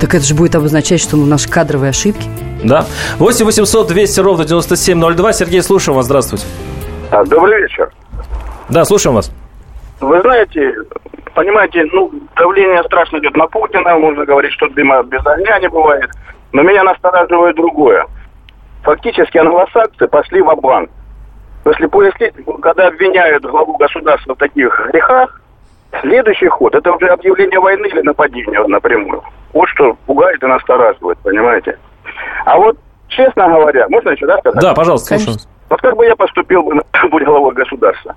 [0.00, 2.26] так это же будет обозначать, что у нас кадровые ошибки.
[2.64, 2.84] Да.
[3.18, 5.32] 8 800 200 ровно 9702.
[5.32, 6.06] Сергей, слушаем вас.
[6.06, 6.44] Здравствуйте.
[7.10, 7.90] А, добрый вечер.
[8.68, 9.30] Да, слушаем вас.
[10.00, 10.74] Вы знаете,
[11.34, 13.96] понимаете, ну, давление страшно идет на Путина.
[13.98, 16.10] Можно говорить, что дыма без огня не бывает.
[16.52, 18.06] Но меня настораживает другое.
[18.82, 20.88] Фактически англосаксы пошли в банк
[21.66, 25.39] Если пояснить, когда обвиняют главу государства в таких грехах,
[26.00, 29.22] Следующий ход– это уже объявление войны или нападение напрямую.
[29.52, 31.78] Вот что пугает и настораживает, понимаете?
[32.44, 34.62] А вот, честно говоря, можно еще, да, сказать?
[34.62, 35.36] Да, пожалуйста, слушаю.
[35.68, 36.62] Вот как бы я поступил
[37.10, 38.14] будь главой государства?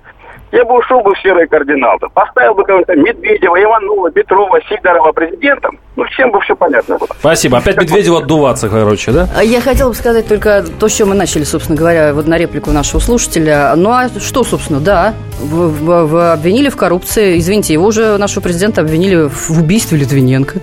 [0.52, 5.78] Я бы ушел бы в серый кардинал, поставил бы кого-то Медведева, Иванова, Петрова, Сидорова президентом,
[5.96, 7.08] ну, всем бы все понятно было.
[7.18, 7.58] Спасибо.
[7.58, 9.28] Опять Медведеву отдуваться, короче, да?
[9.36, 12.38] А Я хотела бы сказать только то, с чем мы начали, собственно говоря, вот на
[12.38, 13.72] реплику нашего слушателя.
[13.76, 17.38] Ну, а что, собственно, да, в, в, в, обвинили в коррупции.
[17.38, 20.60] Извините, его уже, нашего президента, обвинили в убийстве Литвиненко.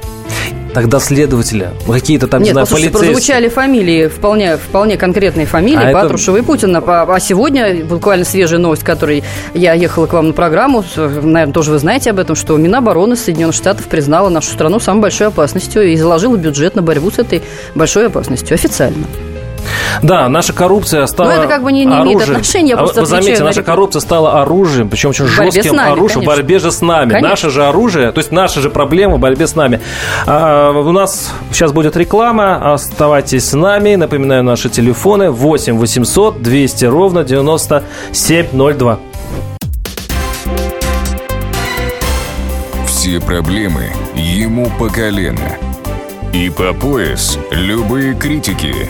[0.74, 3.00] Тогда следователя, какие-то там, Нет, не знаю, полицейские.
[3.12, 6.82] прозвучали фамилии, вполне, вполне конкретные фамилии, А это- Патрушева и Путина.
[6.86, 11.72] А а сегодня буквально свежая новость, которой я ехала к вам на программу, наверное, тоже
[11.72, 15.96] вы знаете об этом, что Минобороны Соединенных Штатов признала нашу страну самой большой опасностью и
[15.98, 17.42] заложила бюджет на борьбу с этой
[17.76, 19.06] большой опасностью официально.
[20.02, 22.32] Да, наша коррупция стала Ну, это как бы не- не имеет оружием.
[22.38, 23.08] отношения, я А просто вы
[23.40, 27.10] на наша коррупция стала оружием, причем очень жестким нами, оружием в борьбе же с нами.
[27.12, 27.30] Конечно.
[27.30, 29.82] Наше же оружие, то есть наши же проблемы в борьбе с нами.
[30.26, 33.96] А, у нас сейчас будет реклама, оставайтесь с нами.
[33.96, 39.00] Напоминаю, наши телефоны 8 800 200 ровно 9702.
[42.86, 45.58] Все проблемы ему по колено.
[46.34, 48.90] И по пояс любые критики.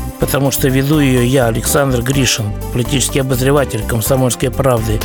[0.21, 5.01] потому что веду ее я, Александр Гришин, политический обозреватель «Комсомольской правды».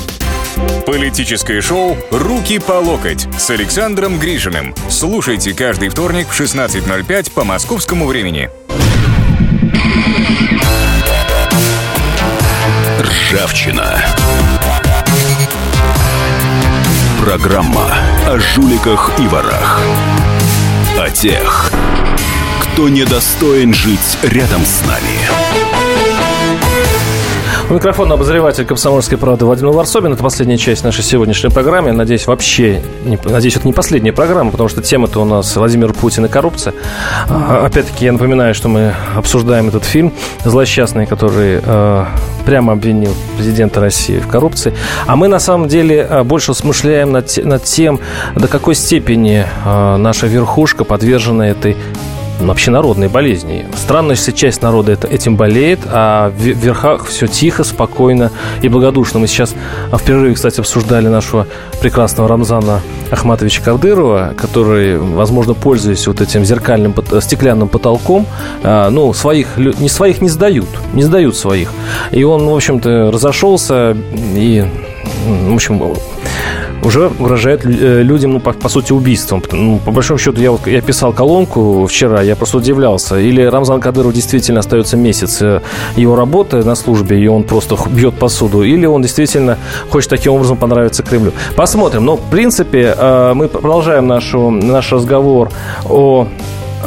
[0.87, 4.75] Политическое шоу «Руки по локоть» с Александром Гришиным.
[4.89, 8.51] Слушайте каждый вторник в 16.05 по московскому времени.
[13.01, 14.05] Ржавчина.
[17.21, 17.93] Программа
[18.27, 19.81] о жуликах и ворах.
[20.99, 21.73] О тех,
[22.77, 25.97] кто недостоин жить рядом с нами.
[27.71, 30.13] У микрофона обозреватель комсомольской правды Владимир Варсобин.
[30.13, 31.91] Это последняя часть нашей сегодняшней программы.
[31.93, 36.27] Надеюсь, вообще, не- надеюсь, это не последняя программа, потому что тема-то у нас Владимир Путин
[36.27, 36.75] и коррупция.
[37.31, 40.13] А, Опять-таки, я напоминаю, что мы обсуждаем этот фильм
[40.45, 42.05] злосчастный, который э,
[42.45, 44.75] прямо обвинил президента России в коррупции.
[45.07, 48.01] А мы, на самом деле, э, больше смышляем над, над тем,
[48.37, 51.77] до какой степени э, наша верхушка подвержена этой
[52.41, 53.67] общенародной болезни.
[53.77, 58.31] Странно, если часть народа это, этим болеет, а в верхах все тихо, спокойно
[58.63, 59.21] и благодушно.
[59.21, 59.55] Мы сейчас
[59.91, 61.47] а, в перерыве, кстати, обсуждали нашего
[61.81, 68.27] прекрасного Рамзана Ахматовича Кадырова, который, возможно, пользуясь вот этим зеркальным стеклянным потолком,
[68.63, 71.71] а, ну, своих, не своих не сдают, не сдают своих.
[72.11, 73.97] И он, в общем-то, разошелся
[74.35, 74.65] и,
[75.27, 75.95] в общем,
[76.83, 79.43] уже угрожает э, людям, ну, по, по сути, убийством.
[79.53, 83.19] Ну, по большому счету, я, вот, я писал колонку вчера, я просто удивлялся.
[83.19, 85.61] Или Рамзан Кадыров действительно остается месяц э,
[85.97, 89.59] его работы на службе, и он просто бьет посуду, или он действительно
[89.91, 91.33] хочет таким образом понравиться Кремлю.
[91.57, 92.05] Посмотрим.
[92.05, 95.51] Но, в принципе, э, мы продолжаем нашу, наш разговор
[95.89, 96.27] о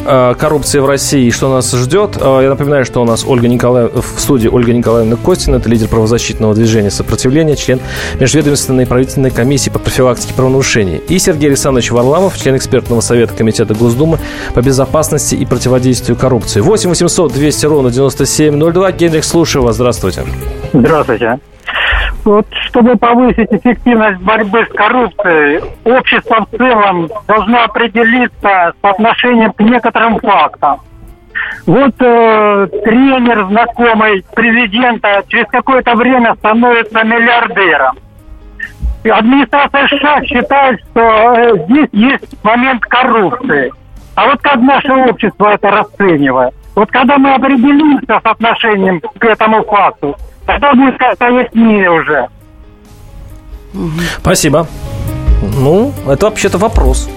[0.06, 2.18] коррупции в России и что нас ждет.
[2.20, 5.88] Э, Я напоминаю, что у нас Ольга Николаевна, в студии Ольга Николаевна Костина, это лидер
[5.88, 7.80] правозащитного движения сопротивления, член
[8.20, 11.02] Межведомственной правительственной комиссии по профилактике правонарушений.
[11.08, 14.20] И Сергей Александрович Варламов, член экспертного совета Комитета Госдумы
[14.54, 16.62] по безопасности и противодействию коррупции.
[16.62, 18.92] 8 800 200 ровно 9702.
[18.94, 19.76] Генрих, слушаю вас.
[19.76, 20.24] Здравствуйте.
[20.74, 21.40] Здравствуйте.
[22.30, 29.60] Вот, чтобы повысить эффективность борьбы с коррупцией, общество в целом должно определиться с отношением к
[29.62, 30.80] некоторым фактам.
[31.65, 37.98] Вот э, тренер, знакомый президента, через какое-то время становится миллиардером.
[39.06, 43.74] Администрация США считает, что э, здесь есть момент коррупции.
[44.13, 46.54] А вот как наше общество это расценивает?
[46.76, 50.15] Вот когда мы определимся с отношением к этому факту,
[50.50, 52.28] тогда будет как-то яснее уже.
[54.18, 54.68] Спасибо.
[55.42, 57.08] Ну, это вообще-то вопрос.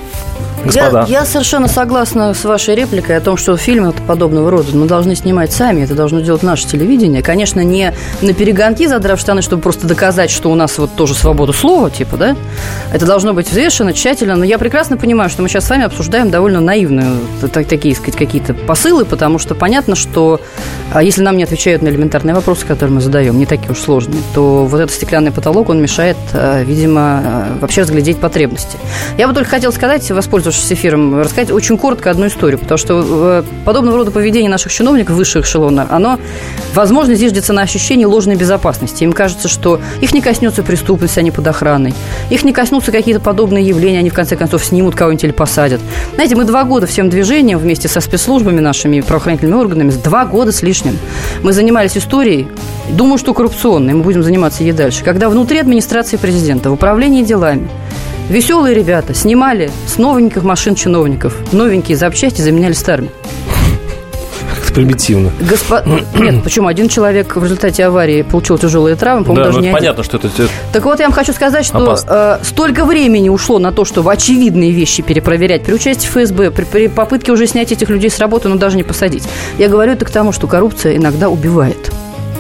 [0.65, 1.07] Господа.
[1.09, 5.15] Я, я совершенно согласна с вашей репликой о том, что фильмы подобного рода мы должны
[5.15, 7.23] снимать сами, это должно делать наше телевидение.
[7.23, 11.53] Конечно, не на перегонки задрав штаны, чтобы просто доказать, что у нас вот тоже свобода
[11.53, 12.37] слова, типа, да?
[12.93, 14.37] Это должно быть взвешено, тщательно.
[14.37, 17.13] Но я прекрасно понимаю, что мы сейчас с вами обсуждаем довольно наивные
[17.53, 20.41] так- такие, сказать, какие-то посылы, потому что понятно, что
[20.93, 24.21] а если нам не отвечают на элементарные вопросы, которые мы задаем, не такие уж сложные,
[24.35, 28.77] то вот этот стеклянный потолок, он мешает, а, видимо, а, вообще разглядеть потребности.
[29.17, 30.11] Я бы только хотела сказать,
[30.53, 35.17] воспользовавшись воспользовавшись эфиром, рассказать очень коротко одну историю, потому что подобного рода поведение наших чиновников
[35.17, 36.19] высших эшелона, оно,
[36.75, 39.05] возможно, зиждется на ощущении ложной безопасности.
[39.05, 41.95] Им кажется, что их не коснется преступность, они под охраной.
[42.31, 45.81] Их не коснутся какие-то подобные явления, они в конце концов снимут кого-нибудь или посадят.
[46.15, 50.63] Знаете, мы два года всем движением вместе со спецслужбами нашими, правоохранительными органами, два года с
[50.63, 50.99] лишним.
[51.43, 52.49] Мы занимались историей,
[52.91, 57.69] думаю, что коррупционной, мы будем заниматься ей дальше, когда внутри администрации президента, в управлении делами,
[58.29, 61.37] Веселые ребята снимали с новеньких машин чиновников.
[61.53, 63.11] Новенькие запчасти заменяли старыми
[64.73, 65.31] примитивно.
[65.41, 65.85] Госпо...
[66.15, 66.67] Нет, почему?
[66.67, 70.05] Один человек в результате аварии получил тяжелые травмы, по-моему, да, даже ну, не понятно, один.
[70.05, 70.49] что это...
[70.73, 74.71] Так вот, я вам хочу сказать, что э, столько времени ушло на то, чтобы очевидные
[74.71, 78.57] вещи перепроверять при участии ФСБ, при, при попытке уже снять этих людей с работы, но
[78.57, 79.25] даже не посадить.
[79.59, 81.93] Я говорю это к тому, что коррупция иногда убивает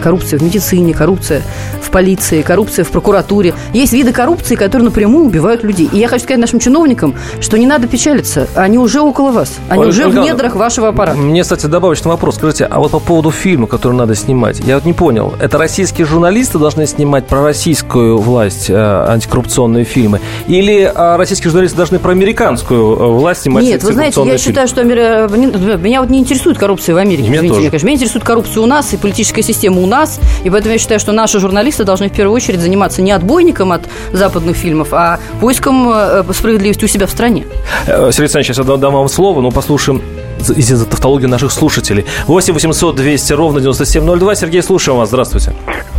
[0.03, 1.43] коррупция в медицине, коррупция
[1.81, 3.55] в полиции, коррупция в прокуратуре.
[3.73, 5.89] Есть виды коррупции, которые напрямую убивают людей.
[5.93, 8.49] И я хочу сказать нашим чиновникам, что не надо печалиться.
[8.55, 9.55] Они уже около вас.
[9.69, 11.17] Они Ольга, уже в недрах вашего аппарата.
[11.17, 12.37] Мне, кстати, добавочный вопрос.
[12.37, 15.35] Скажите, а вот по поводу фильма, который надо снимать, я вот не понял.
[15.41, 18.75] Это российские журналисты должны снимать про российскую власть э,
[19.09, 20.21] антикоррупционные фильмы?
[20.49, 24.39] Или э, российские журналисты должны про американскую э, власть снимать Нет, вы знаете, я фильмы?
[24.39, 25.79] считаю, что Амер...
[25.79, 27.29] меня вот не интересует коррупция в Америке.
[27.29, 27.61] Меня, извините, тоже.
[27.61, 27.87] Меня, конечно.
[27.87, 30.21] меня интересует коррупция у нас и политическая система у нас.
[30.45, 33.83] И поэтому я считаю, что наши журналисты должны в первую очередь заниматься не отбойником от
[34.13, 37.45] западных фильмов, а поиском э, справедливости у себя в стране.
[37.87, 40.03] Э, Сергей Александрович, сейчас я дам вам слово, но послушаем
[40.39, 42.05] из-за тавтологии наших слушателей.
[42.27, 44.35] 8 800 200 ровно 9702.
[44.35, 45.09] Сергей, слушаем вас.
[45.09, 45.53] Здравствуйте.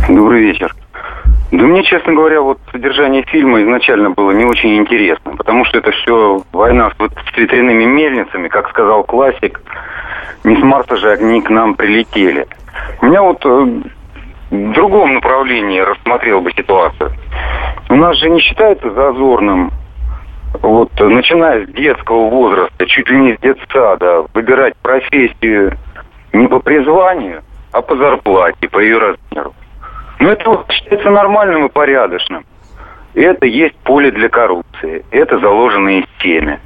[0.08, 0.74] Добрый вечер.
[1.52, 5.92] Да мне, честно говоря, вот содержание фильма изначально было не очень интересно, потому что это
[5.92, 9.60] все война с ветряными мельницами, как сказал классик.
[10.42, 12.46] Не с Марса же огни к нам прилетели.
[13.00, 13.48] У меня вот э,
[14.50, 17.12] в другом направлении рассмотрел бы ситуацию.
[17.88, 19.70] У нас же не считается зазорным,
[20.60, 25.76] вот начиная с детского возраста, чуть ли не с детсада, выбирать профессию
[26.32, 29.54] не по призванию, а по зарплате, по ее размеру.
[30.20, 32.44] Но это считается нормальным и порядочным.
[33.14, 35.04] Это есть поле для коррупции.
[35.10, 36.60] Это заложено из теме.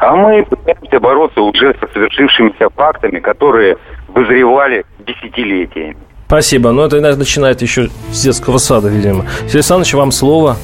[0.00, 3.76] А мы пытаемся бороться уже со совершившимися фактами, которые
[4.08, 5.96] вызревали десятилетиями.
[6.26, 6.72] Спасибо.
[6.72, 9.24] Но это начинает еще с детского сада, видимо.
[9.42, 10.56] Сергей Александрович, вам слово.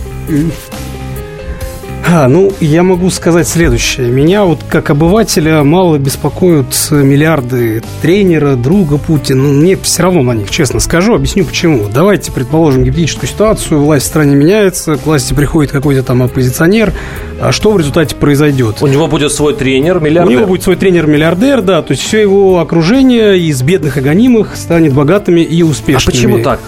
[2.04, 4.08] А, ну, я могу сказать следующее.
[4.08, 9.42] Меня вот как обывателя мало беспокоят миллиарды тренера, друга Путина.
[9.42, 11.14] Ну, мне все равно на них, честно скажу.
[11.14, 11.88] Объясню почему.
[11.92, 13.80] Давайте предположим гипотетическую ситуацию.
[13.80, 16.92] Власть в стране меняется, к власти приходит какой-то там оппозиционер.
[17.40, 18.76] А что в результате произойдет?
[18.82, 20.36] У него будет свой тренер, миллиардер.
[20.36, 21.82] У него будет свой тренер-миллиардер, да.
[21.82, 26.02] То есть все его окружение из бедных и гонимых станет богатыми и успешными.
[26.02, 26.60] А почему так?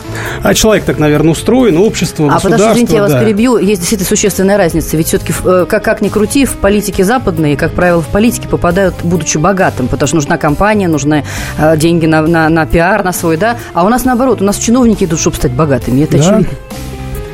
[0.43, 2.49] А человек так, наверное, устроен, общество, а, государство.
[2.49, 3.14] А подождите, извините, я да.
[3.14, 3.59] вас перебью.
[3.59, 4.97] Есть действительно существенная разница.
[4.97, 8.95] Ведь все-таки, э, как, как ни крути, в политике западные, как правило, в политике попадают,
[9.03, 11.25] будучи богатым, потому что нужна компания, нужны
[11.59, 13.57] э, деньги на, на, на пиар, на свой, да.
[13.72, 16.03] А у нас наоборот, у нас чиновники идут, чтобы стать богатыми.
[16.03, 16.25] Это да.
[16.25, 16.59] очевидно.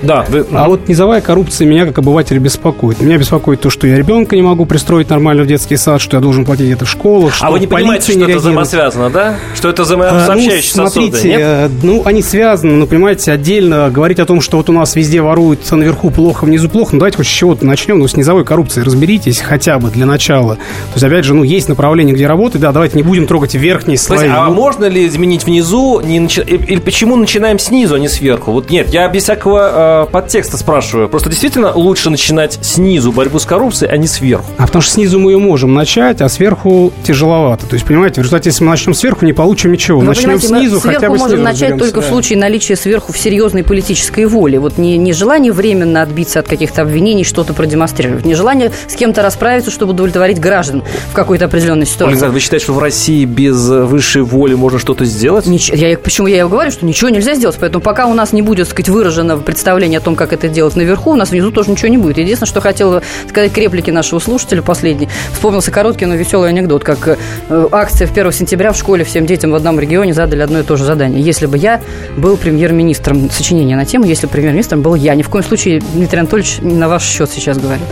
[0.03, 0.25] Да.
[0.29, 0.47] Вы...
[0.53, 3.01] А вот низовая коррупция меня как обывателя беспокоит.
[3.01, 6.21] Меня беспокоит то, что я ребенка не могу пристроить нормально в детский сад, что я
[6.21, 9.37] должен платить это в школах, что А вы не понимаете, что это взаимосвязано, да?
[9.55, 11.71] Что это взаимосообщающие а, ну, смотрите, сосуды, нет?
[11.83, 15.61] ну, они связаны, но, понимаете, отдельно говорить о том, что вот у нас везде воруют,
[15.71, 19.41] наверху плохо, внизу плохо, ну, давайте хоть с чего-то начнем, ну, с низовой коррупцией разберитесь
[19.41, 20.57] хотя бы для начала.
[20.57, 23.99] То есть, опять же, ну, есть направление, где работать, да, давайте не будем трогать верхние
[23.99, 24.29] слои.
[24.29, 26.41] А ну, можно ли изменить внизу, не начи...
[26.43, 28.53] или почему начинаем снизу, а не сверху?
[28.53, 31.09] Вот нет, я без всякого э, подтекста спрашиваю.
[31.09, 34.45] Просто действительно лучше начинать снизу борьбу с коррупцией, а не сверху.
[34.59, 37.67] А потому что снизу мы ее можем начать, а сверху тяжеловато.
[37.67, 40.01] То есть, понимаете, в результате, если мы начнем сверху, не получим ничего.
[40.01, 42.07] Но, начнем снизу, мы хотя бы можем снизу начать только да.
[42.07, 44.57] в случае наличия сверху в серьезной политической воли.
[44.57, 48.25] Вот не, не желание временно отбиться от каких-то обвинений, что-то продемонстрировать.
[48.25, 52.13] Не желание с кем-то расправиться, чтобы удовлетворить граждан в какой-то определенной ситуации.
[52.13, 55.47] Александр, вы считаете, что в России без высшей воли можно что-то сделать?
[55.47, 57.57] Нич- я, почему я и говорю, что ничего нельзя сделать.
[57.59, 60.77] Поэтому пока у нас не будет, так сказать, выражено представление о том, как это делать
[60.77, 62.19] наверху, у нас внизу тоже ничего не будет.
[62.19, 65.09] Единственное, что хотела сказать к реплике нашего слушателя последний.
[65.33, 69.51] Вспомнился короткий, но веселый анекдот, как э, акция в 1 сентября в школе всем детям
[69.51, 71.23] в одном регионе задали одно и то же задание.
[71.23, 71.81] Если бы я
[72.17, 75.15] был премьер-министром, сочинение на тему, если бы премьер-министром был я.
[75.15, 77.83] Ни в коем случае, Дмитрий Анатольевич, на ваш счет сейчас говорю.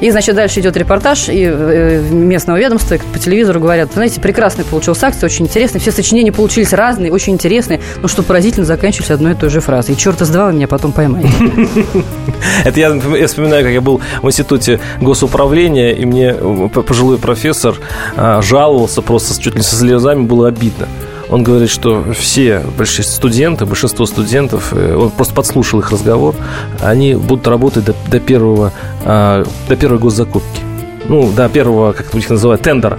[0.00, 5.06] И, значит, дальше идет репортаж, и э, местного ведомства по телевизору говорят, знаете, прекрасный получился
[5.06, 9.34] акция, очень интересный, все сочинения получились разные, очень интересные, но что поразительно, заканчивались одной и
[9.34, 9.94] той же фразой.
[9.94, 11.33] И черта с два вы меня потом поймаете.
[12.64, 17.76] Это я, я вспоминаю, как я был в институте госуправления, и мне пожилой профессор
[18.16, 20.88] а, жаловался просто чуть ли со слезами, было обидно.
[21.30, 26.34] Он говорит, что все студенты, большинство студентов, э, он просто подслушал их разговор,
[26.80, 28.72] они будут работать до, до, первого,
[29.04, 30.60] до первой госзакупки.
[31.08, 32.98] ну, до первого, как это называют, тендера.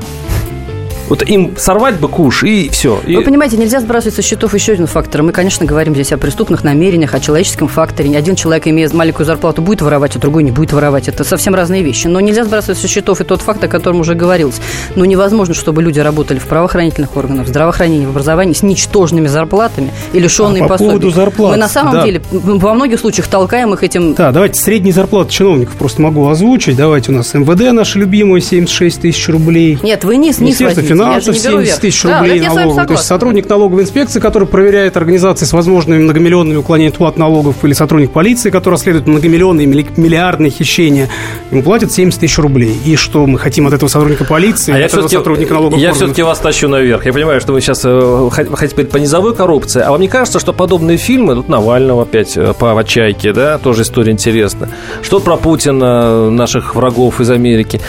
[1.10, 3.00] Вот им сорвать бы куш и все.
[3.06, 3.16] И...
[3.16, 5.22] Вы понимаете, нельзя сбрасывать со счетов еще один фактор.
[5.22, 8.16] Мы, конечно, говорим здесь о преступных намерениях, о человеческом факторе.
[8.18, 11.08] Один человек, имея маленькую зарплату, будет воровать, а другой не будет воровать.
[11.08, 12.08] Это совсем разные вещи.
[12.08, 14.56] Но нельзя сбрасывать со счетов и тот факт, о котором уже говорилось.
[14.96, 19.92] Но невозможно, чтобы люди работали в правоохранительных органах, в здравоохранении, в образовании с ничтожными зарплатами
[20.14, 20.92] и лишенные а по пособий.
[20.92, 22.06] поводу зарплат, Мы на самом да.
[22.06, 24.16] деле во многих случаях толкаем их этим...
[24.16, 26.78] Да, давайте средние зарплаты чиновников просто могу озвучить.
[26.78, 29.78] Давайте у нас МВД наше любимое 76 тысяч рублей.
[29.84, 31.80] Нет, вы не, возьмите, же финансов не беру 70 вверх.
[31.82, 32.88] тысяч Да, рублей вами налоговых.
[32.88, 37.74] То есть сотрудник налоговой инспекции, который проверяет организации с возможными многомиллионными уклонениями от налогов, или
[37.74, 41.10] сотрудник полиции, который расследует многомиллионные, милли- миллиардные хищения,
[41.52, 42.78] ему платят 70 тысяч рублей.
[42.86, 45.82] И что мы хотим от этого сотрудника полиции, А от я этого все-таки, сотрудника налоговых
[45.82, 47.06] я все-таки вас тащу наверх.
[47.06, 50.08] Я понимаю, что вы сейчас э, хот- хотите говорить по низовой коррупции, а вам не
[50.08, 54.70] кажется, что подобные фильмы, тут Навального опять э, по «Чайке», да, тоже история интересная,
[55.02, 57.82] что про Путина, наших врагов из Америки,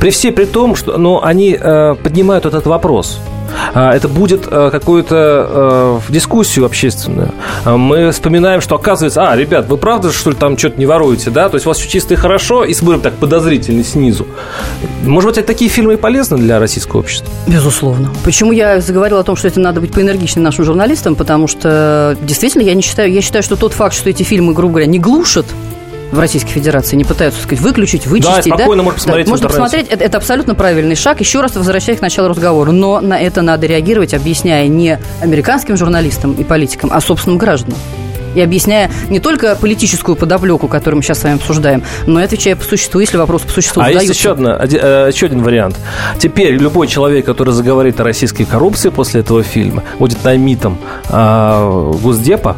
[0.00, 3.18] при всей при том, что ну, они э, поднимают этот вопрос.
[3.74, 7.32] А, Это будет э, какую-то э, дискуссию общественную.
[7.64, 11.30] А Мы вспоминаем, что оказывается, а, ребят, вы правда, что ли, там что-то не воруете,
[11.30, 11.48] да?
[11.48, 14.26] То есть у вас все чисто и хорошо, и смотрим так подозрительно снизу.
[15.02, 17.28] Может быть, такие фильмы и полезны для российского общества?
[17.46, 18.10] Безусловно.
[18.24, 21.14] Почему я заговорила о том, что это надо быть поэнергичным нашим журналистам?
[21.14, 24.74] Потому что действительно я не считаю, я считаю, что тот факт, что эти фильмы, грубо
[24.74, 25.46] говоря, не глушат
[26.14, 28.44] в Российской Федерации, не пытаются, так сказать, выключить, вычистить.
[28.44, 31.20] спокойно можно посмотреть в можно посмотреть, это, это абсолютно правильный шаг.
[31.20, 32.70] Еще раз возвращаясь к началу разговора.
[32.70, 37.78] Но на это надо реагировать, объясняя не американским журналистам и политикам, а собственным гражданам.
[38.34, 42.56] И объясняя не только политическую подоплеку, которую мы сейчас с вами обсуждаем, но и отвечая
[42.56, 44.20] по существу, если вопрос по существу А есть задаются.
[44.20, 45.76] еще, одна, э, еще один вариант.
[46.18, 52.56] Теперь любой человек, который заговорит о российской коррупции после этого фильма, будет наймитом э, Госдепа,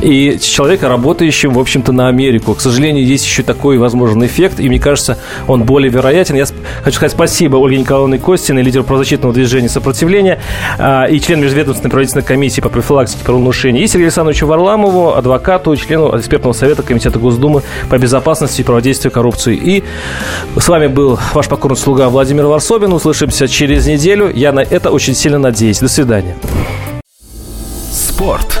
[0.00, 2.54] и человека, работающим, в общем-то, на Америку.
[2.54, 6.34] К сожалению, есть еще такой возможный эффект, и мне кажется, он более вероятен.
[6.36, 6.46] Я
[6.82, 10.40] хочу сказать спасибо Ольге Николаевне Костиной, лидеру правозащитного движения сопротивления
[10.78, 16.18] а, и член Межведомственной правительственной комиссии по профилактике правонарушений, и Сергею Александровичу Варламову, адвокату, члену
[16.18, 19.56] экспертного совета Комитета Госдумы по безопасности и противодействию коррупции.
[19.56, 19.84] И
[20.56, 22.92] с вами был ваш покорный слуга Владимир Варсобин.
[22.92, 24.30] Услышимся через неделю.
[24.34, 25.80] Я на это очень сильно надеюсь.
[25.80, 26.36] До свидания.
[27.92, 28.60] Спорт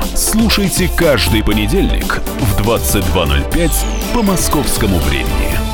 [0.15, 3.71] слушайте каждый понедельник в 22.05
[4.13, 5.70] по московскому времени.